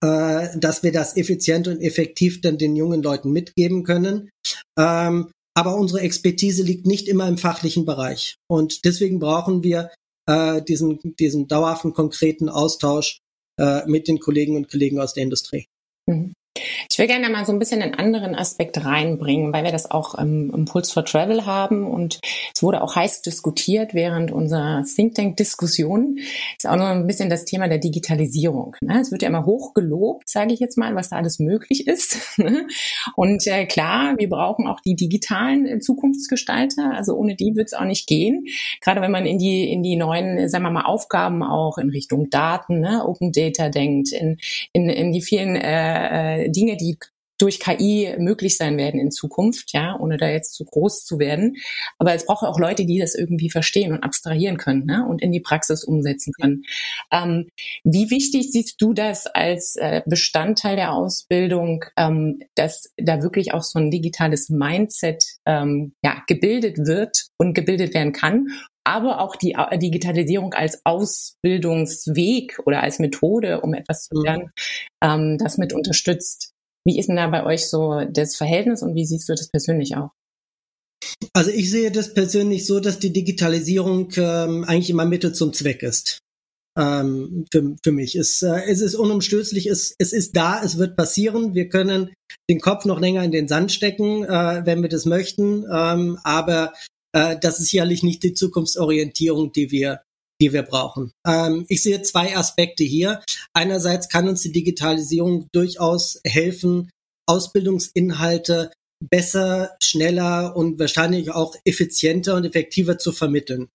äh, 0.00 0.48
dass 0.58 0.82
wir 0.82 0.92
das 0.92 1.16
effizient 1.16 1.68
und 1.68 1.80
effektiv 1.80 2.40
dann 2.40 2.56
den 2.56 2.76
jungen 2.76 3.02
Leuten 3.02 3.30
mitgeben 3.30 3.84
können. 3.84 4.30
Ähm, 4.78 5.30
aber 5.54 5.76
unsere 5.76 6.00
Expertise 6.00 6.62
liegt 6.62 6.86
nicht 6.86 7.08
immer 7.08 7.28
im 7.28 7.36
fachlichen 7.36 7.84
Bereich. 7.84 8.36
Und 8.48 8.84
deswegen 8.84 9.18
brauchen 9.18 9.62
wir 9.62 9.90
äh, 10.26 10.62
diesen, 10.62 10.98
diesen 11.18 11.48
dauerhaften, 11.48 11.92
konkreten 11.92 12.48
Austausch 12.48 13.18
mit 13.86 14.08
den 14.08 14.18
Kollegen 14.18 14.56
und 14.56 14.70
Kollegen 14.70 15.00
aus 15.00 15.14
der 15.14 15.24
Industrie. 15.24 15.66
Mhm. 16.06 16.32
Ich 16.90 16.98
will 16.98 17.06
gerne 17.06 17.28
mal 17.28 17.44
so 17.44 17.52
ein 17.52 17.58
bisschen 17.58 17.82
einen 17.82 17.94
anderen 17.94 18.34
Aspekt 18.34 18.84
reinbringen, 18.84 19.52
weil 19.52 19.64
wir 19.64 19.72
das 19.72 19.90
auch 19.90 20.14
im 20.14 20.50
Impuls 20.50 20.92
for 20.92 21.04
Travel 21.04 21.46
haben 21.46 21.86
und 21.86 22.20
es 22.54 22.62
wurde 22.62 22.82
auch 22.82 22.96
heiß 22.96 23.22
diskutiert 23.22 23.94
während 23.94 24.30
unserer 24.30 24.84
Think 24.84 25.14
Tank 25.14 25.36
Diskussion. 25.36 26.18
Ist 26.56 26.66
auch 26.66 26.76
noch 26.76 26.86
ein 26.86 27.06
bisschen 27.06 27.30
das 27.30 27.44
Thema 27.44 27.68
der 27.68 27.78
Digitalisierung. 27.78 28.76
Ne? 28.80 29.00
Es 29.00 29.12
wird 29.12 29.22
ja 29.22 29.28
immer 29.28 29.46
hoch 29.46 29.74
gelobt, 29.74 30.28
sage 30.28 30.52
ich 30.52 30.60
jetzt 30.60 30.76
mal, 30.76 30.94
was 30.94 31.10
da 31.10 31.16
alles 31.16 31.38
möglich 31.38 31.86
ist. 31.86 32.18
Ne? 32.38 32.66
und 33.16 33.46
äh, 33.48 33.66
klar, 33.66 34.14
wir 34.16 34.28
brauchen 34.28 34.68
auch 34.68 34.80
die 34.80 34.94
digitalen 34.94 35.66
äh, 35.66 35.80
Zukunftsgestalter. 35.80 36.92
Also 36.94 37.14
ohne 37.14 37.34
die 37.34 37.56
wird 37.56 37.66
es 37.66 37.74
auch 37.74 37.84
nicht 37.84 38.06
gehen. 38.06 38.46
Gerade 38.80 39.00
wenn 39.00 39.10
man 39.10 39.26
in 39.26 39.38
die 39.38 39.70
in 39.70 39.82
die 39.82 39.96
neuen, 39.96 40.48
sagen 40.48 40.64
wir 40.64 40.70
mal, 40.70 40.84
Aufgaben 40.84 41.42
auch 41.42 41.78
in 41.78 41.90
Richtung 41.90 42.30
Daten, 42.30 42.80
ne? 42.80 43.04
Open 43.04 43.32
Data 43.32 43.68
denkt, 43.68 44.12
in 44.12 44.38
in, 44.72 44.88
in 44.88 45.12
die 45.12 45.20
vielen 45.20 45.56
äh, 45.56 46.44
äh 46.44 46.47
Dinge, 46.50 46.76
die 46.76 46.98
durch 47.38 47.60
KI 47.60 48.14
möglich 48.18 48.56
sein 48.56 48.76
werden 48.76 49.00
in 49.00 49.10
Zukunft, 49.10 49.72
ja, 49.72 49.96
ohne 49.98 50.16
da 50.16 50.28
jetzt 50.28 50.54
zu 50.54 50.64
groß 50.64 51.04
zu 51.04 51.18
werden. 51.18 51.56
Aber 51.98 52.12
es 52.12 52.26
braucht 52.26 52.44
auch 52.44 52.58
Leute, 52.58 52.84
die 52.84 52.98
das 52.98 53.14
irgendwie 53.14 53.48
verstehen 53.48 53.92
und 53.92 54.02
abstrahieren 54.02 54.58
können 54.58 54.84
ne, 54.84 55.06
und 55.08 55.22
in 55.22 55.32
die 55.32 55.40
Praxis 55.40 55.84
umsetzen 55.84 56.32
können. 56.32 56.64
Ähm, 57.12 57.48
wie 57.84 58.10
wichtig 58.10 58.50
siehst 58.50 58.82
du 58.82 58.92
das 58.92 59.26
als 59.26 59.76
äh, 59.76 60.02
Bestandteil 60.04 60.76
der 60.76 60.92
Ausbildung, 60.92 61.84
ähm, 61.96 62.40
dass 62.56 62.90
da 62.96 63.22
wirklich 63.22 63.54
auch 63.54 63.62
so 63.62 63.78
ein 63.78 63.90
digitales 63.90 64.48
Mindset 64.48 65.24
ähm, 65.46 65.92
ja, 66.02 66.22
gebildet 66.26 66.78
wird 66.78 67.28
und 67.38 67.54
gebildet 67.54 67.94
werden 67.94 68.12
kann? 68.12 68.48
Aber 68.88 69.20
auch 69.20 69.36
die 69.36 69.52
äh, 69.52 69.78
Digitalisierung 69.78 70.54
als 70.54 70.80
Ausbildungsweg 70.84 72.58
oder 72.64 72.82
als 72.82 72.98
Methode, 72.98 73.60
um 73.60 73.74
etwas 73.74 74.04
zu 74.04 74.16
mhm. 74.16 74.24
lernen, 74.24 74.50
ähm, 75.04 75.38
das 75.38 75.58
mit 75.58 75.72
unterstützt. 75.72 76.52
Wie 76.86 76.98
ist 76.98 77.08
denn 77.08 77.16
da 77.16 77.26
bei 77.26 77.44
euch 77.44 77.68
so 77.68 78.02
das 78.10 78.36
Verhältnis 78.36 78.82
und 78.82 78.94
wie 78.94 79.04
siehst 79.04 79.28
du 79.28 79.34
das 79.34 79.50
persönlich 79.50 79.96
auch? 79.96 80.10
Also 81.34 81.50
ich 81.50 81.70
sehe 81.70 81.90
das 81.90 82.14
persönlich 82.14 82.66
so, 82.66 82.80
dass 82.80 82.98
die 82.98 83.12
Digitalisierung 83.12 84.10
ähm, 84.16 84.64
eigentlich 84.64 84.90
immer 84.90 85.04
Mittel 85.04 85.34
zum 85.34 85.52
Zweck 85.52 85.82
ist. 85.82 86.20
Ähm, 86.78 87.44
für, 87.52 87.76
für 87.82 87.92
mich. 87.92 88.14
Es, 88.14 88.40
äh, 88.42 88.62
es 88.68 88.80
ist 88.80 88.94
unumstößlich, 88.94 89.66
es, 89.66 89.94
es 89.98 90.12
ist 90.12 90.36
da, 90.36 90.62
es 90.62 90.78
wird 90.78 90.96
passieren. 90.96 91.54
Wir 91.54 91.68
können 91.68 92.14
den 92.48 92.60
Kopf 92.60 92.84
noch 92.84 93.00
länger 93.00 93.24
in 93.24 93.32
den 93.32 93.48
Sand 93.48 93.72
stecken, 93.72 94.24
äh, 94.24 94.62
wenn 94.64 94.80
wir 94.80 94.88
das 94.88 95.04
möchten. 95.04 95.64
Ähm, 95.70 96.18
aber 96.22 96.72
äh, 97.18 97.38
das 97.40 97.58
ist 97.58 97.70
sicherlich 97.70 98.02
nicht 98.02 98.22
die 98.22 98.34
Zukunftsorientierung, 98.34 99.52
die 99.52 99.70
wir, 99.70 100.02
die 100.40 100.52
wir 100.52 100.62
brauchen. 100.62 101.12
Ähm, 101.26 101.66
ich 101.68 101.82
sehe 101.82 102.02
zwei 102.02 102.36
Aspekte 102.36 102.84
hier. 102.84 103.22
Einerseits 103.52 104.08
kann 104.08 104.28
uns 104.28 104.42
die 104.42 104.52
Digitalisierung 104.52 105.48
durchaus 105.52 106.20
helfen, 106.24 106.90
Ausbildungsinhalte 107.26 108.70
besser, 109.10 109.76
schneller 109.82 110.56
und 110.56 110.78
wahrscheinlich 110.78 111.30
auch 111.30 111.54
effizienter 111.64 112.34
und 112.34 112.44
effektiver 112.44 112.98
zu 112.98 113.12
vermitteln. 113.12 113.68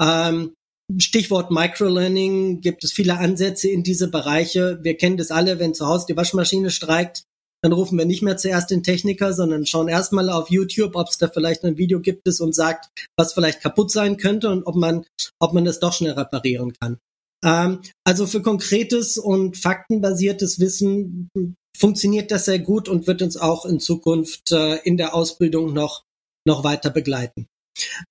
Ähm, 0.00 0.54
Stichwort 0.98 1.50
Microlearning 1.50 2.60
gibt 2.60 2.84
es 2.84 2.92
viele 2.92 3.16
Ansätze 3.16 3.68
in 3.68 3.82
diese 3.82 4.08
Bereiche. 4.08 4.78
Wir 4.82 4.96
kennen 4.96 5.16
das 5.16 5.30
alle, 5.30 5.58
wenn 5.58 5.74
zu 5.74 5.86
Hause 5.86 6.06
die 6.08 6.16
Waschmaschine 6.16 6.70
streikt, 6.70 7.24
dann 7.64 7.72
rufen 7.72 7.96
wir 7.96 8.04
nicht 8.04 8.20
mehr 8.20 8.36
zuerst 8.36 8.70
den 8.70 8.82
Techniker, 8.82 9.32
sondern 9.32 9.64
schauen 9.64 9.88
erstmal 9.88 10.28
auf 10.28 10.50
YouTube, 10.50 10.96
ob 10.96 11.08
es 11.08 11.16
da 11.16 11.28
vielleicht 11.28 11.64
ein 11.64 11.78
Video 11.78 11.98
gibt, 11.98 12.26
das 12.26 12.40
uns 12.40 12.56
sagt, 12.56 12.90
was 13.16 13.32
vielleicht 13.32 13.62
kaputt 13.62 13.90
sein 13.90 14.18
könnte 14.18 14.50
und 14.50 14.64
ob 14.64 14.74
man, 14.74 15.06
ob 15.40 15.54
man 15.54 15.64
das 15.64 15.80
doch 15.80 15.94
schnell 15.94 16.12
reparieren 16.12 16.74
kann. 16.78 16.98
Ähm, 17.42 17.80
also 18.06 18.26
für 18.26 18.42
konkretes 18.42 19.16
und 19.16 19.56
faktenbasiertes 19.56 20.60
Wissen 20.60 21.30
funktioniert 21.74 22.30
das 22.30 22.44
sehr 22.44 22.58
gut 22.58 22.86
und 22.90 23.06
wird 23.06 23.22
uns 23.22 23.38
auch 23.38 23.64
in 23.64 23.80
Zukunft 23.80 24.52
äh, 24.52 24.76
in 24.84 24.98
der 24.98 25.14
Ausbildung 25.14 25.72
noch, 25.72 26.02
noch 26.46 26.64
weiter 26.64 26.90
begleiten. 26.90 27.46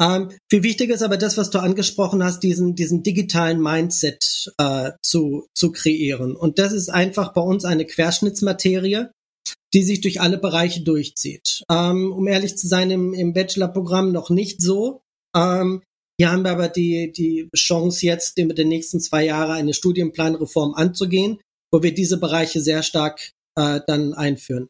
Ähm, 0.02 0.32
viel 0.50 0.64
wichtiger 0.64 0.96
ist 0.96 1.04
aber 1.04 1.18
das, 1.18 1.38
was 1.38 1.52
du 1.52 1.60
angesprochen 1.60 2.24
hast, 2.24 2.40
diesen, 2.40 2.74
diesen 2.74 3.04
digitalen 3.04 3.62
Mindset 3.62 4.52
äh, 4.58 4.94
zu, 5.04 5.46
zu 5.54 5.72
kreieren. 5.72 6.36
Und 6.36 6.58
das 6.58 6.74
ist 6.74 6.90
einfach 6.90 7.34
bei 7.34 7.42
uns 7.42 7.66
eine 7.66 7.86
Querschnittsmaterie 7.86 9.10
die 9.74 9.84
sich 9.84 10.02
durch 10.02 10.22
alle 10.22 10.38
Bereiche 10.38 10.82
durchzieht. 10.82 11.64
Ähm, 11.70 12.12
um 12.12 12.28
ehrlich 12.28 12.58
zu 12.58 12.68
sein, 12.68 12.92
im, 12.92 13.14
im 13.14 13.34
Bachelorprogramm 13.34 14.12
noch 14.12 14.30
nicht 14.30 14.62
so. 14.62 15.02
Ähm, 15.36 15.82
hier 16.20 16.32
haben 16.32 16.44
wir 16.44 16.52
aber 16.52 16.70
die, 16.70 17.12
die 17.12 17.50
Chance 17.56 18.06
jetzt, 18.06 18.38
mit 18.38 18.58
den 18.58 18.68
nächsten 18.68 19.00
zwei 19.00 19.26
Jahren 19.26 19.52
eine 19.52 19.74
Studienplanreform 19.74 20.76
anzugehen, 20.76 21.40
wo 21.72 21.82
wir 21.82 21.94
diese 21.94 22.20
Bereiche 22.20 22.62
sehr 22.62 22.84
stark 22.84 23.32
äh, 23.56 23.80
dann 23.88 24.14
einführen. 24.14 24.70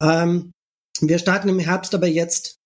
Ähm, 0.00 0.52
wir 1.00 1.18
starten 1.18 1.48
im 1.48 1.58
Herbst 1.58 1.94
aber 1.94 2.06
jetzt 2.06 2.56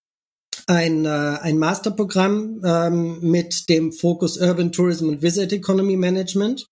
ein, 0.66 1.04
äh, 1.04 1.08
ein 1.08 1.58
Masterprogramm 1.58 2.60
ähm, 2.64 3.20
mit 3.20 3.68
dem 3.68 3.92
Fokus 3.92 4.36
Urban 4.36 4.72
Tourism 4.72 5.08
und 5.08 5.22
Visit 5.22 5.52
Economy 5.52 5.96
Management. 5.96 6.66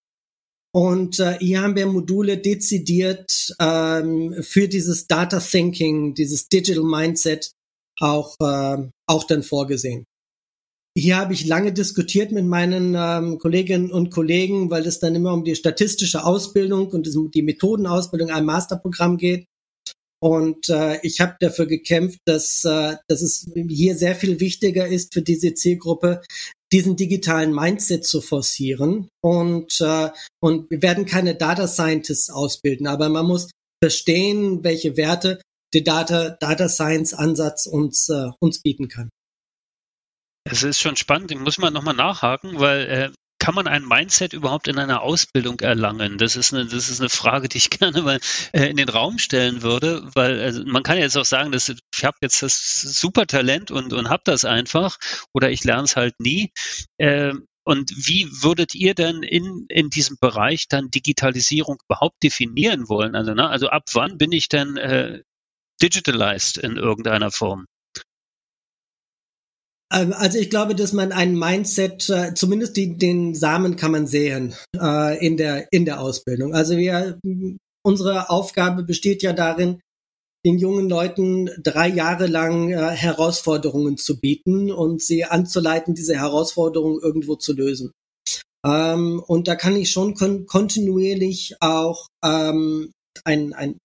Und 0.74 1.20
äh, 1.20 1.38
hier 1.38 1.62
haben 1.62 1.76
wir 1.76 1.86
Module 1.86 2.38
dezidiert 2.38 3.54
ähm, 3.60 4.34
für 4.40 4.68
dieses 4.68 5.06
Data 5.06 5.38
Thinking, 5.38 6.14
dieses 6.14 6.48
Digital 6.48 6.82
Mindset 6.84 7.52
auch, 8.00 8.36
äh, 8.40 8.88
auch 9.06 9.24
dann 9.24 9.42
vorgesehen. 9.42 10.06
Hier 10.96 11.16
habe 11.16 11.32
ich 11.32 11.46
lange 11.46 11.72
diskutiert 11.72 12.32
mit 12.32 12.44
meinen 12.44 12.94
ähm, 12.96 13.38
Kolleginnen 13.38 13.90
und 13.90 14.10
Kollegen, 14.10 14.70
weil 14.70 14.86
es 14.86 14.98
dann 14.98 15.14
immer 15.14 15.32
um 15.32 15.44
die 15.44 15.56
statistische 15.56 16.24
Ausbildung 16.24 16.88
und 16.88 17.08
die 17.34 17.42
Methodenausbildung 17.42 18.30
einem 18.30 18.46
Masterprogramm 18.46 19.16
geht. 19.16 19.46
Und 20.22 20.68
äh, 20.68 21.00
ich 21.02 21.20
habe 21.20 21.36
dafür 21.40 21.66
gekämpft, 21.66 22.20
dass, 22.26 22.64
äh, 22.64 22.96
dass 23.08 23.22
es 23.22 23.50
hier 23.68 23.96
sehr 23.96 24.14
viel 24.14 24.38
wichtiger 24.38 24.86
ist 24.86 25.14
für 25.14 25.22
diese 25.22 25.54
Zielgruppe, 25.54 26.22
diesen 26.72 26.96
digitalen 26.96 27.54
Mindset 27.54 28.04
zu 28.06 28.20
forcieren. 28.20 29.08
Und, 29.22 29.80
äh, 29.80 30.10
und 30.40 30.70
wir 30.70 30.82
werden 30.82 31.06
keine 31.06 31.34
Data 31.34 31.68
Scientists 31.68 32.30
ausbilden, 32.30 32.86
aber 32.86 33.08
man 33.08 33.26
muss 33.26 33.50
verstehen, 33.82 34.64
welche 34.64 34.96
Werte 34.96 35.40
der 35.74 35.82
Data, 35.82 36.30
Data 36.30 36.68
Science 36.68 37.14
Ansatz 37.14 37.66
uns, 37.66 38.08
äh, 38.08 38.30
uns 38.40 38.62
bieten 38.62 38.88
kann. 38.88 39.08
Es 40.44 40.62
ist 40.62 40.80
schon 40.80 40.96
spannend, 40.96 41.30
den 41.30 41.42
muss 41.42 41.58
man 41.58 41.72
nochmal 41.72 41.94
nachhaken, 41.94 42.58
weil 42.58 42.86
äh, 42.86 43.10
kann 43.42 43.56
man 43.56 43.66
ein 43.66 43.84
Mindset 43.84 44.34
überhaupt 44.34 44.68
in 44.68 44.78
einer 44.78 45.02
Ausbildung 45.02 45.58
erlangen? 45.58 46.16
Das 46.16 46.36
ist 46.36 46.54
eine, 46.54 46.64
das 46.64 46.88
ist 46.88 47.00
eine 47.00 47.08
Frage, 47.08 47.48
die 47.48 47.58
ich 47.58 47.70
gerne 47.78 48.02
mal 48.02 48.20
äh, 48.52 48.66
in 48.70 48.76
den 48.76 48.88
Raum 48.88 49.18
stellen 49.18 49.62
würde, 49.62 50.08
weil 50.14 50.40
also 50.40 50.62
man 50.64 50.84
kann 50.84 50.96
jetzt 50.96 51.18
auch 51.18 51.24
sagen, 51.24 51.50
dass 51.50 51.68
ich 51.68 52.04
habe 52.04 52.18
jetzt 52.20 52.40
das 52.40 52.80
Supertalent 52.80 53.72
und, 53.72 53.92
und 53.94 54.10
habe 54.10 54.22
das 54.24 54.44
einfach 54.44 54.96
oder 55.34 55.50
ich 55.50 55.64
lerne 55.64 55.82
es 55.82 55.96
halt 55.96 56.20
nie. 56.20 56.52
Äh, 56.98 57.34
und 57.64 57.90
wie 57.90 58.28
würdet 58.30 58.76
ihr 58.76 58.94
denn 58.94 59.24
in, 59.24 59.66
in 59.68 59.90
diesem 59.90 60.18
Bereich 60.20 60.68
dann 60.68 60.90
Digitalisierung 60.90 61.78
überhaupt 61.88 62.22
definieren 62.22 62.88
wollen? 62.88 63.16
Also, 63.16 63.34
ne, 63.34 63.48
also 63.48 63.70
ab 63.70 63.84
wann 63.92 64.18
bin 64.18 64.30
ich 64.30 64.48
denn 64.48 64.76
äh, 64.76 65.22
digitalized 65.82 66.58
in 66.58 66.76
irgendeiner 66.76 67.32
Form? 67.32 67.66
Ähm, 69.92 70.12
also 70.12 70.38
ich 70.38 70.50
glaube, 70.50 70.74
dass 70.74 70.92
man 70.92 71.12
ein 71.12 71.38
Mindset, 71.38 72.08
äh, 72.08 72.34
zumindest 72.34 72.76
die, 72.76 72.96
den 72.96 73.34
Samen 73.34 73.76
kann 73.76 73.92
man 73.92 74.06
sehen 74.06 74.54
äh, 74.76 75.24
in 75.24 75.36
der 75.36 75.68
in 75.72 75.84
der 75.84 76.00
Ausbildung. 76.00 76.54
Also 76.54 76.76
wir 76.76 77.18
unsere 77.84 78.30
Aufgabe 78.30 78.84
besteht 78.84 79.22
ja 79.22 79.32
darin, 79.32 79.80
den 80.44 80.58
jungen 80.58 80.88
Leuten 80.88 81.50
drei 81.62 81.88
Jahre 81.88 82.26
lang 82.26 82.70
äh, 82.70 82.90
Herausforderungen 82.90 83.96
zu 83.96 84.20
bieten 84.20 84.72
und 84.72 85.02
sie 85.02 85.24
anzuleiten, 85.24 85.94
diese 85.94 86.16
Herausforderungen 86.16 87.00
irgendwo 87.00 87.36
zu 87.36 87.52
lösen. 87.52 87.92
Ähm, 88.64 89.22
und 89.26 89.48
da 89.48 89.54
kann 89.56 89.76
ich 89.76 89.90
schon 89.90 90.14
kon 90.14 90.46
kontinuierlich 90.46 91.56
auch 91.60 92.08
ähm, 92.24 92.92
ein, 93.24 93.52
ein, 93.52 93.78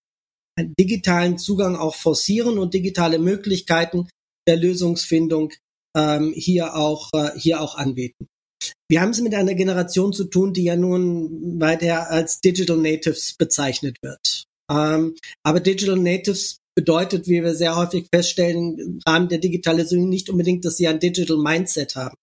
einen 0.58 0.74
digitalen 0.80 1.38
Zugang 1.38 1.76
auch 1.76 1.96
forcieren 1.96 2.58
und 2.58 2.74
digitale 2.74 3.20
Möglichkeiten 3.20 4.10
der 4.48 4.58
Lösungsfindung 4.58 5.52
ähm, 5.98 6.34
hier 6.36 6.76
auch 6.76 7.10
äh, 7.14 7.32
hier 7.38 7.62
auch 7.62 7.76
anbieten. 7.76 8.28
Wir 8.90 9.02
haben 9.02 9.12
es 9.12 9.22
mit 9.22 9.34
einer 9.34 9.54
Generation 9.54 10.14
zu 10.14 10.26
tun, 10.26 10.54
die 10.54 10.64
ja 10.64 10.76
nun 10.76 11.60
weiter 11.60 12.10
als 12.10 12.40
Digital 12.40 12.78
Natives 12.78 13.36
bezeichnet 13.38 13.98
wird. 14.02 14.46
Ähm, 14.72 15.16
aber 15.44 15.60
Digital 15.60 15.98
Natives 15.98 16.60
bedeutet, 16.76 17.28
wie 17.28 17.44
wir 17.44 17.56
sehr 17.56 17.76
häufig 17.76 18.08
feststellen, 18.14 18.78
im 18.78 19.00
Rahmen 19.06 19.30
der 19.30 19.40
Digitalisierung 19.40 20.10
nicht 20.10 20.30
unbedingt, 20.30 20.64
dass 20.64 20.78
sie 20.78 20.88
ein 20.88 21.00
Digital 21.00 21.38
Mindset 21.38 21.96
haben. 21.96 22.16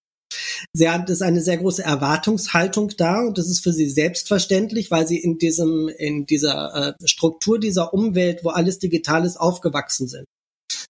Sie 0.72 0.88
hat 0.88 1.10
ist 1.10 1.22
eine 1.22 1.40
sehr 1.40 1.58
große 1.58 1.82
Erwartungshaltung 1.82 2.92
da 2.96 3.20
und 3.20 3.38
das 3.38 3.48
ist 3.48 3.62
für 3.62 3.72
sie 3.72 3.88
selbstverständlich, 3.88 4.90
weil 4.90 5.06
sie 5.06 5.18
in 5.18 5.38
diesem 5.38 5.88
in 5.88 6.26
dieser 6.26 6.96
äh, 7.00 7.06
Struktur 7.06 7.58
dieser 7.58 7.94
Umwelt, 7.94 8.40
wo 8.42 8.50
alles 8.50 8.78
digital 8.78 9.24
ist, 9.24 9.36
aufgewachsen 9.36 10.08
sind. 10.08 10.24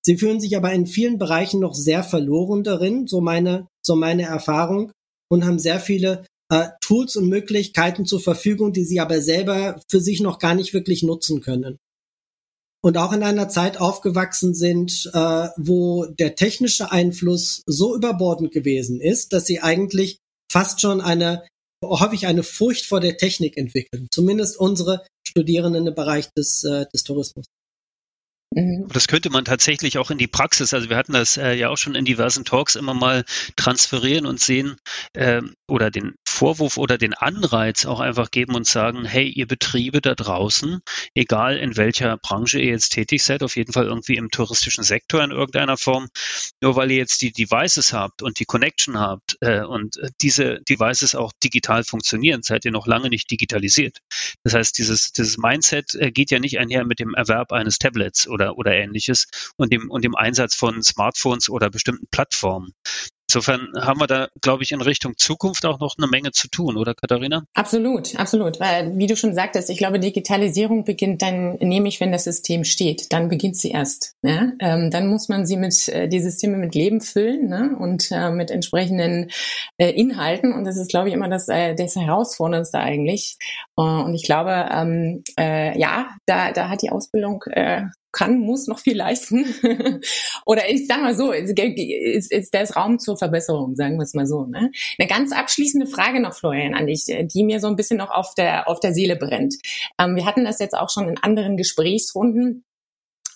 Sie 0.02 0.18
fühlen 0.18 0.40
sich 0.40 0.56
aber 0.56 0.72
in 0.72 0.86
vielen 0.86 1.18
Bereichen 1.18 1.60
noch 1.60 1.74
sehr 1.74 2.02
verloren 2.02 2.62
darin, 2.62 3.06
so 3.06 3.20
meine, 3.20 3.66
so 3.82 3.96
meine 3.96 4.24
Erfahrung, 4.24 4.92
und 5.30 5.44
haben 5.44 5.58
sehr 5.58 5.80
viele 5.80 6.24
äh, 6.50 6.68
Tools 6.80 7.16
und 7.16 7.28
Möglichkeiten 7.28 8.04
zur 8.04 8.20
Verfügung, 8.20 8.72
die 8.72 8.84
sie 8.84 9.00
aber 9.00 9.20
selber 9.20 9.80
für 9.88 10.00
sich 10.00 10.20
noch 10.20 10.38
gar 10.38 10.54
nicht 10.54 10.74
wirklich 10.74 11.02
nutzen 11.02 11.40
können. 11.40 11.78
Und 12.82 12.98
auch 12.98 13.14
in 13.14 13.22
einer 13.22 13.48
Zeit 13.48 13.80
aufgewachsen 13.80 14.54
sind, 14.54 15.10
äh, 15.14 15.48
wo 15.56 16.04
der 16.04 16.34
technische 16.34 16.92
Einfluss 16.92 17.62
so 17.64 17.96
überbordend 17.96 18.52
gewesen 18.52 19.00
ist, 19.00 19.32
dass 19.32 19.46
sie 19.46 19.60
eigentlich 19.60 20.18
fast 20.52 20.82
schon 20.82 21.00
eine, 21.00 21.46
häufig 21.82 22.26
eine 22.26 22.42
Furcht 22.42 22.84
vor 22.84 23.00
der 23.00 23.16
Technik 23.16 23.56
entwickeln. 23.56 24.08
Zumindest 24.10 24.58
unsere 24.58 25.06
Studierenden 25.26 25.86
im 25.86 25.94
Bereich 25.94 26.28
des, 26.36 26.62
äh, 26.64 26.84
des 26.92 27.04
Tourismus. 27.04 27.46
Mhm. 28.54 28.86
Das 28.88 29.08
könnte 29.08 29.30
man 29.30 29.44
tatsächlich 29.44 29.98
auch 29.98 30.12
in 30.12 30.18
die 30.18 30.28
Praxis, 30.28 30.72
also 30.72 30.88
wir 30.88 30.96
hatten 30.96 31.12
das 31.12 31.36
äh, 31.36 31.54
ja 31.54 31.70
auch 31.70 31.76
schon 31.76 31.96
in 31.96 32.04
diversen 32.04 32.44
Talks 32.44 32.76
immer 32.76 32.94
mal 32.94 33.24
transferieren 33.56 34.26
und 34.26 34.38
sehen 34.38 34.76
äh, 35.14 35.42
oder 35.66 35.90
den 35.90 36.14
Vorwurf 36.24 36.78
oder 36.78 36.96
den 36.96 37.14
Anreiz 37.14 37.84
auch 37.84 37.98
einfach 37.98 38.30
geben 38.30 38.54
und 38.54 38.66
sagen, 38.66 39.04
hey, 39.04 39.28
ihr 39.28 39.48
Betriebe 39.48 40.00
da 40.00 40.14
draußen, 40.14 40.80
egal 41.14 41.56
in 41.56 41.76
welcher 41.76 42.16
Branche 42.16 42.60
ihr 42.60 42.70
jetzt 42.70 42.90
tätig 42.90 43.24
seid, 43.24 43.42
auf 43.42 43.56
jeden 43.56 43.72
Fall 43.72 43.86
irgendwie 43.86 44.16
im 44.16 44.30
touristischen 44.30 44.84
Sektor 44.84 45.24
in 45.24 45.32
irgendeiner 45.32 45.76
Form, 45.76 46.08
nur 46.60 46.76
weil 46.76 46.92
ihr 46.92 46.98
jetzt 46.98 47.22
die 47.22 47.32
Devices 47.32 47.92
habt 47.92 48.22
und 48.22 48.38
die 48.38 48.44
Connection 48.44 49.00
habt 49.00 49.36
äh, 49.40 49.62
und 49.62 49.96
diese 50.22 50.60
Devices 50.68 51.16
auch 51.16 51.32
digital 51.42 51.82
funktionieren, 51.82 52.42
seid 52.42 52.64
ihr 52.64 52.72
noch 52.72 52.86
lange 52.86 53.08
nicht 53.08 53.30
digitalisiert. 53.30 53.98
Das 54.44 54.54
heißt, 54.54 54.78
dieses, 54.78 55.12
dieses 55.12 55.38
Mindset 55.38 55.94
äh, 55.96 56.12
geht 56.12 56.30
ja 56.30 56.38
nicht 56.38 56.58
einher 56.58 56.84
mit 56.84 57.00
dem 57.00 57.14
Erwerb 57.14 57.52
eines 57.52 57.78
Tablets 57.78 58.28
oder 58.28 58.43
oder, 58.44 58.58
oder 58.58 58.74
ähnliches 58.74 59.26
und 59.56 59.72
dem, 59.72 59.90
und 59.90 60.04
dem 60.04 60.14
Einsatz 60.14 60.54
von 60.54 60.82
Smartphones 60.82 61.48
oder 61.48 61.70
bestimmten 61.70 62.06
Plattformen. 62.10 62.72
Insofern 63.30 63.72
haben 63.80 64.00
wir 64.00 64.06
da, 64.06 64.28
glaube 64.42 64.62
ich, 64.62 64.72
in 64.72 64.82
Richtung 64.82 65.14
Zukunft 65.16 65.64
auch 65.64 65.80
noch 65.80 65.94
eine 65.96 66.06
Menge 66.06 66.30
zu 66.32 66.48
tun, 66.48 66.76
oder 66.76 66.94
Katharina? 66.94 67.44
Absolut, 67.54 68.14
absolut. 68.16 68.60
Weil, 68.60 68.96
wie 68.98 69.06
du 69.06 69.16
schon 69.16 69.34
sagtest, 69.34 69.70
ich 69.70 69.78
glaube, 69.78 69.98
Digitalisierung 69.98 70.84
beginnt 70.84 71.22
dann 71.22 71.54
nämlich, 71.54 72.00
wenn 72.00 72.12
das 72.12 72.24
System 72.24 72.64
steht. 72.64 73.12
Dann 73.12 73.28
beginnt 73.28 73.56
sie 73.56 73.70
erst. 73.70 74.14
Ja? 74.22 74.52
Ähm, 74.60 74.90
dann 74.90 75.08
muss 75.08 75.30
man 75.30 75.46
sie 75.46 75.56
mit, 75.56 75.88
äh, 75.88 76.06
die 76.06 76.20
Systeme 76.20 76.58
mit 76.58 76.74
Leben 76.74 77.00
füllen 77.00 77.48
ne? 77.48 77.74
und 77.78 78.10
äh, 78.12 78.30
mit 78.30 78.50
entsprechenden 78.50 79.30
äh, 79.78 79.90
Inhalten. 79.90 80.52
Und 80.52 80.64
das 80.64 80.76
ist, 80.76 80.90
glaube 80.90 81.08
ich, 81.08 81.14
immer 81.14 81.28
das, 81.28 81.48
äh, 81.48 81.74
das 81.74 81.96
Herausforderndste 81.96 82.78
eigentlich. 82.78 83.38
Uh, 83.76 84.04
und 84.04 84.14
ich 84.14 84.22
glaube, 84.22 84.68
ähm, 84.70 85.24
äh, 85.36 85.76
ja, 85.78 86.10
da, 86.26 86.52
da 86.52 86.68
hat 86.68 86.82
die 86.82 86.90
Ausbildung 86.90 87.42
äh, 87.50 87.86
kann, 88.14 88.38
muss 88.38 88.66
noch 88.66 88.78
viel 88.78 88.96
leisten. 88.96 89.44
Oder 90.46 90.70
ich 90.70 90.86
sage 90.86 91.02
mal 91.02 91.14
so, 91.14 91.32
ist, 91.32 92.32
ist 92.32 92.54
das 92.54 92.76
Raum 92.76 92.98
zur 92.98 93.18
Verbesserung, 93.18 93.76
sagen 93.76 93.96
wir 93.96 94.04
es 94.04 94.14
mal 94.14 94.26
so. 94.26 94.46
Ne? 94.46 94.70
Eine 94.98 95.08
ganz 95.08 95.32
abschließende 95.32 95.86
Frage 95.86 96.20
noch, 96.20 96.34
Florian, 96.34 96.74
an 96.74 96.86
dich, 96.86 97.04
die 97.06 97.44
mir 97.44 97.60
so 97.60 97.66
ein 97.66 97.76
bisschen 97.76 97.98
noch 97.98 98.10
auf 98.10 98.34
der, 98.34 98.68
auf 98.68 98.80
der 98.80 98.94
Seele 98.94 99.16
brennt. 99.16 99.56
Ähm, 99.98 100.16
wir 100.16 100.24
hatten 100.24 100.44
das 100.44 100.58
jetzt 100.58 100.76
auch 100.76 100.88
schon 100.88 101.08
in 101.08 101.18
anderen 101.18 101.56
Gesprächsrunden 101.56 102.64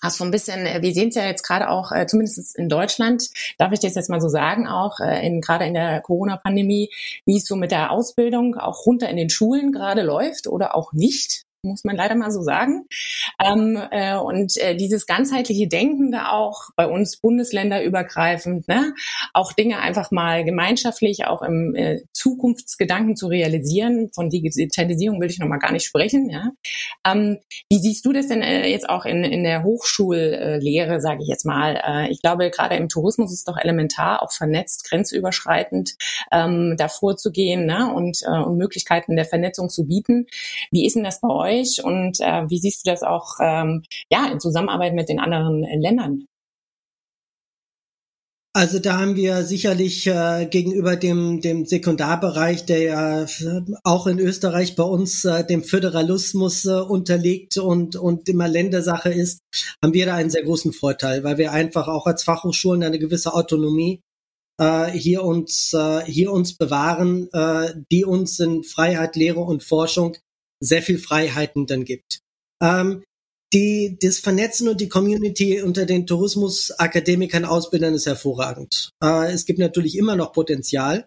hast 0.01 0.17
so 0.17 0.23
ein 0.23 0.31
bisschen, 0.31 0.65
äh, 0.65 0.81
wir 0.81 0.93
sehen 0.93 1.09
es 1.09 1.15
ja 1.15 1.25
jetzt 1.25 1.43
gerade 1.43 1.69
auch, 1.69 1.91
äh, 1.91 2.07
zumindest 2.07 2.55
in 2.57 2.69
Deutschland, 2.69 3.29
darf 3.57 3.71
ich 3.71 3.79
das 3.79 3.95
jetzt 3.95 4.09
mal 4.09 4.21
so 4.21 4.29
sagen, 4.29 4.67
auch 4.67 4.99
äh, 4.99 5.25
in, 5.25 5.41
gerade 5.41 5.65
in 5.65 5.73
der 5.73 6.01
Corona-Pandemie, 6.01 6.89
wie 7.25 7.37
es 7.37 7.45
so 7.45 7.55
mit 7.55 7.71
der 7.71 7.91
Ausbildung 7.91 8.55
auch 8.55 8.85
runter 8.85 9.09
in 9.09 9.17
den 9.17 9.29
Schulen 9.29 9.71
gerade 9.71 10.01
läuft 10.03 10.47
oder 10.47 10.75
auch 10.75 10.93
nicht 10.93 11.45
muss 11.63 11.83
man 11.83 11.95
leider 11.95 12.15
mal 12.15 12.31
so 12.31 12.41
sagen. 12.41 12.85
Ähm, 13.43 13.77
äh, 13.91 14.15
und 14.15 14.57
äh, 14.57 14.75
dieses 14.75 15.05
ganzheitliche 15.05 15.67
Denken 15.67 16.11
da 16.11 16.31
auch 16.31 16.69
bei 16.75 16.87
uns 16.87 17.17
bundesländerübergreifend, 17.17 18.67
ne, 18.67 18.93
auch 19.33 19.53
Dinge 19.53 19.79
einfach 19.79 20.11
mal 20.11 20.43
gemeinschaftlich 20.43 21.25
auch 21.27 21.41
im 21.41 21.75
äh, 21.75 22.01
Zukunftsgedanken 22.19 23.15
zu 23.15 23.27
realisieren. 23.27 24.09
Von 24.13 24.29
Digitalisierung 24.29 25.19
will 25.19 25.29
ich 25.29 25.39
noch 25.39 25.47
mal 25.47 25.57
gar 25.57 25.71
nicht 25.71 25.85
sprechen. 25.85 26.29
Ja. 26.29 26.51
Ähm, 27.05 27.39
wie 27.69 27.79
siehst 27.79 28.05
du 28.05 28.13
das 28.13 28.27
denn 28.27 28.41
äh, 28.41 28.67
jetzt 28.67 28.89
auch 28.89 29.05
in, 29.05 29.23
in 29.23 29.43
der 29.43 29.63
Hochschullehre, 29.63 31.01
sage 31.01 31.23
ich 31.23 31.27
jetzt 31.27 31.45
mal? 31.45 31.81
Äh, 31.83 32.11
ich 32.11 32.21
glaube, 32.21 32.49
gerade 32.49 32.75
im 32.75 32.89
Tourismus 32.89 33.33
ist 33.33 33.47
doch 33.47 33.57
elementar, 33.57 34.23
auch 34.23 34.31
vernetzt, 34.31 34.87
grenzüberschreitend 34.89 35.95
ähm, 36.31 36.75
davor 36.77 37.17
zu 37.17 37.31
gehen 37.31 37.65
ne, 37.65 37.93
und, 37.93 38.21
äh, 38.23 38.39
und 38.39 38.57
Möglichkeiten 38.57 39.15
der 39.15 39.25
Vernetzung 39.25 39.69
zu 39.69 39.85
bieten. 39.85 40.27
Wie 40.71 40.85
ist 40.85 40.95
denn 40.95 41.03
das 41.03 41.21
bei 41.21 41.29
euch? 41.29 41.49
euch 41.49 41.83
und 41.83 42.19
äh, 42.19 42.49
wie 42.49 42.59
siehst 42.59 42.85
du 42.85 42.91
das 42.91 43.03
auch 43.03 43.37
ähm, 43.41 43.83
ja, 44.09 44.27
in 44.31 44.39
Zusammenarbeit 44.39 44.93
mit 44.93 45.09
den 45.09 45.19
anderen 45.19 45.63
äh, 45.63 45.77
Ländern? 45.77 46.25
Also 48.51 48.79
da 48.79 48.99
haben 48.99 49.15
wir 49.15 49.43
sicherlich 49.43 50.07
äh, 50.07 50.47
gegenüber 50.49 50.95
dem, 50.95 51.39
dem 51.39 51.65
Sekundarbereich, 51.65 52.65
der 52.65 52.81
ja 52.81 53.25
auch 53.83 54.07
in 54.07 54.17
Österreich 54.17 54.75
bei 54.75 54.83
uns 54.83 55.23
äh, 55.23 55.45
dem 55.45 55.63
Föderalismus 55.63 56.65
äh, 56.65 56.71
unterliegt 56.71 57.57
und, 57.57 57.95
und 57.95 58.27
immer 58.27 58.47
Ländersache 58.47 59.13
ist, 59.13 59.41
haben 59.83 59.93
wir 59.93 60.07
da 60.07 60.15
einen 60.15 60.31
sehr 60.31 60.43
großen 60.43 60.73
Vorteil, 60.73 61.23
weil 61.23 61.37
wir 61.37 61.51
einfach 61.51 61.87
auch 61.87 62.07
als 62.07 62.23
Fachhochschulen 62.23 62.83
eine 62.83 62.97
gewisse 62.97 63.35
Autonomie 63.35 64.01
äh, 64.59 64.87
hier 64.87 65.23
uns 65.23 65.73
äh, 65.73 66.03
hier 66.05 66.31
uns 66.31 66.57
bewahren, 66.57 67.29
äh, 67.31 67.73
die 67.91 68.03
uns 68.03 68.39
in 68.39 68.63
Freiheit, 68.63 69.15
Lehre 69.15 69.41
und 69.41 69.63
Forschung 69.63 70.17
sehr 70.59 70.81
viel 70.81 70.97
Freiheiten 70.97 71.67
dann 71.67 71.85
gibt. 71.85 72.21
Ähm, 72.61 73.03
die, 73.53 73.97
das 73.99 74.19
Vernetzen 74.19 74.67
und 74.67 74.79
die 74.79 74.89
Community 74.89 75.61
unter 75.61 75.85
den 75.85 76.05
Tourismusakademikern, 76.05 77.45
Ausbildern 77.45 77.93
ist 77.93 78.05
hervorragend. 78.05 78.91
Äh, 79.03 79.31
es 79.31 79.45
gibt 79.45 79.59
natürlich 79.59 79.97
immer 79.97 80.15
noch 80.15 80.33
Potenzial, 80.33 81.05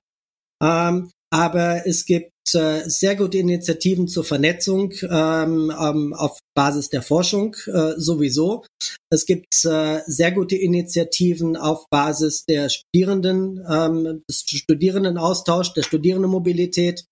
ähm, 0.63 1.11
aber 1.31 1.87
es 1.87 2.05
gibt 2.05 2.33
äh, 2.55 2.83
sehr 2.87 3.17
gute 3.17 3.39
Initiativen 3.39 4.09
zur 4.09 4.25
Vernetzung 4.25 4.93
ähm, 5.09 5.73
ähm, 5.79 6.13
auf 6.13 6.39
Basis 6.55 6.91
der 6.91 7.03
Forschung 7.03 7.57
äh, 7.67 7.93
sowieso. 7.97 8.65
Es 9.11 9.25
gibt 9.25 9.65
äh, 9.65 10.01
sehr 10.07 10.33
gute 10.33 10.57
Initiativen 10.57 11.57
auf 11.57 11.87
Basis 11.91 12.45
der 12.45 12.69
Studierenden, 12.69 13.65
ähm, 13.69 14.23
des 14.29 14.45
Studierendenaustausch, 14.47 15.73
der 15.75 15.83
Studierendenmobilität 15.83 17.05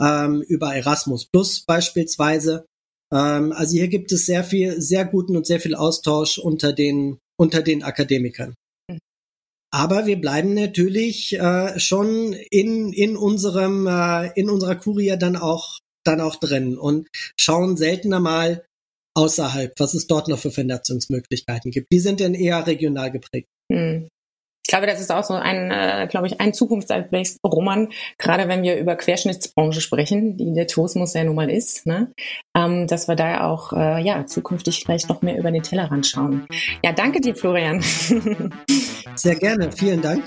ähm, 0.00 0.42
über 0.42 0.74
Erasmus 0.74 1.26
Plus 1.32 1.64
beispielsweise. 1.64 2.66
Ähm, 3.12 3.52
also 3.52 3.72
hier 3.72 3.88
gibt 3.88 4.12
es 4.12 4.26
sehr 4.26 4.44
viel, 4.44 4.80
sehr 4.80 5.04
guten 5.04 5.36
und 5.36 5.46
sehr 5.46 5.60
viel 5.60 5.74
Austausch 5.74 6.38
unter 6.38 6.72
den, 6.72 7.18
unter 7.38 7.62
den 7.62 7.82
Akademikern. 7.82 8.54
Mhm. 8.90 8.98
Aber 9.72 10.06
wir 10.06 10.20
bleiben 10.20 10.54
natürlich 10.54 11.38
äh, 11.38 11.78
schon 11.78 12.32
in, 12.32 12.92
in 12.92 13.16
unserem, 13.16 13.86
äh, 13.86 14.30
in 14.34 14.50
unserer 14.50 14.76
Kurie 14.76 15.16
dann 15.18 15.36
auch, 15.36 15.80
dann 16.04 16.20
auch 16.20 16.36
drin 16.36 16.78
und 16.78 17.08
schauen 17.36 17.76
seltener 17.76 18.20
mal 18.20 18.64
außerhalb, 19.14 19.72
was 19.78 19.94
es 19.94 20.06
dort 20.06 20.28
noch 20.28 20.38
für 20.38 20.50
Vernetzungsmöglichkeiten 20.50 21.70
gibt. 21.70 21.90
Die 21.90 21.98
sind 22.00 22.20
dann 22.20 22.34
eher 22.34 22.66
regional 22.66 23.10
geprägt. 23.10 23.48
Hm. 23.72 24.08
Ich 24.66 24.68
glaube, 24.68 24.88
das 24.88 25.00
ist 25.00 25.12
auch 25.12 25.22
so 25.22 25.34
ein, 25.34 25.70
äh, 25.70 26.08
glaube 26.10 26.26
ich, 26.26 26.40
ein 26.40 26.52
Zukunftsaspekt, 26.52 27.36
Roman, 27.44 27.90
gerade 28.18 28.48
wenn 28.48 28.64
wir 28.64 28.76
über 28.76 28.96
Querschnittsbranche 28.96 29.80
sprechen, 29.80 30.36
die 30.36 30.54
der 30.54 30.66
Tourismus 30.66 31.14
ja 31.14 31.22
nun 31.22 31.36
mal 31.36 31.48
ist, 31.48 31.86
ne? 31.86 32.12
ähm, 32.56 32.88
dass 32.88 33.06
wir 33.06 33.14
da 33.14 33.46
auch 33.46 33.72
äh, 33.72 34.02
ja 34.02 34.26
zukünftig 34.26 34.82
vielleicht 34.84 35.08
noch 35.08 35.22
mehr 35.22 35.38
über 35.38 35.52
den 35.52 35.62
Tellerrand 35.62 36.04
schauen. 36.04 36.48
Ja, 36.84 36.90
danke 36.90 37.20
dir, 37.20 37.36
Florian. 37.36 37.80
Sehr 39.16 39.36
gerne, 39.36 39.72
vielen 39.72 40.02
Dank. 40.02 40.24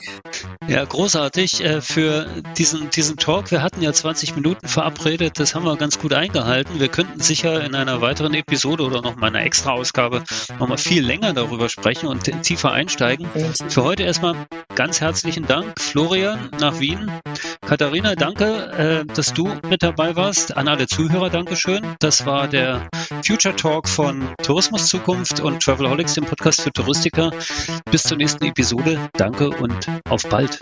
Ja, 0.67 0.83
großartig 0.83 1.63
äh, 1.63 1.81
für 1.81 2.27
diesen, 2.57 2.89
diesen 2.89 3.17
Talk. 3.17 3.51
Wir 3.51 3.61
hatten 3.61 3.81
ja 3.81 3.93
20 3.93 4.35
Minuten 4.35 4.67
verabredet, 4.67 5.39
das 5.39 5.55
haben 5.55 5.65
wir 5.65 5.77
ganz 5.77 5.99
gut 5.99 6.13
eingehalten. 6.13 6.79
Wir 6.79 6.89
könnten 6.89 7.19
sicher 7.19 7.63
in 7.63 7.75
einer 7.75 8.01
weiteren 8.01 8.33
Episode 8.33 8.83
oder 8.83 9.01
noch 9.01 9.15
mal 9.15 9.27
einer 9.27 9.43
Extra-Ausgabe 9.43 10.23
noch 10.59 10.67
mal 10.67 10.77
viel 10.77 11.05
länger 11.05 11.33
darüber 11.33 11.69
sprechen 11.69 12.07
und 12.07 12.23
tiefer 12.43 12.71
einsteigen. 12.71 13.27
Für 13.69 13.83
heute 13.83 14.03
erstmal 14.03 14.35
ganz 14.75 15.01
herzlichen 15.01 15.45
Dank, 15.45 15.79
Florian 15.79 16.49
nach 16.59 16.79
Wien. 16.79 17.11
Katharina, 17.65 18.15
danke, 18.15 19.05
äh, 19.05 19.13
dass 19.13 19.33
du 19.33 19.53
mit 19.69 19.83
dabei 19.83 20.15
warst. 20.15 20.57
An 20.57 20.67
alle 20.67 20.87
Zuhörer, 20.87 21.29
Dankeschön. 21.29 21.95
Das 21.99 22.25
war 22.25 22.47
der 22.47 22.87
Future 23.23 23.55
Talk 23.55 23.87
von 23.87 24.29
Tourismus 24.41 24.87
Zukunft 24.87 25.39
und 25.39 25.61
Travelholics, 25.61 26.13
dem 26.13 26.25
Podcast 26.25 26.61
für 26.61 26.71
Touristiker. 26.71 27.31
Bis 27.91 28.03
zur 28.03 28.17
nächsten 28.17 28.45
Episode. 28.79 29.09
Danke 29.13 29.49
und 29.49 29.87
auf 30.09 30.23
bald. 30.29 30.59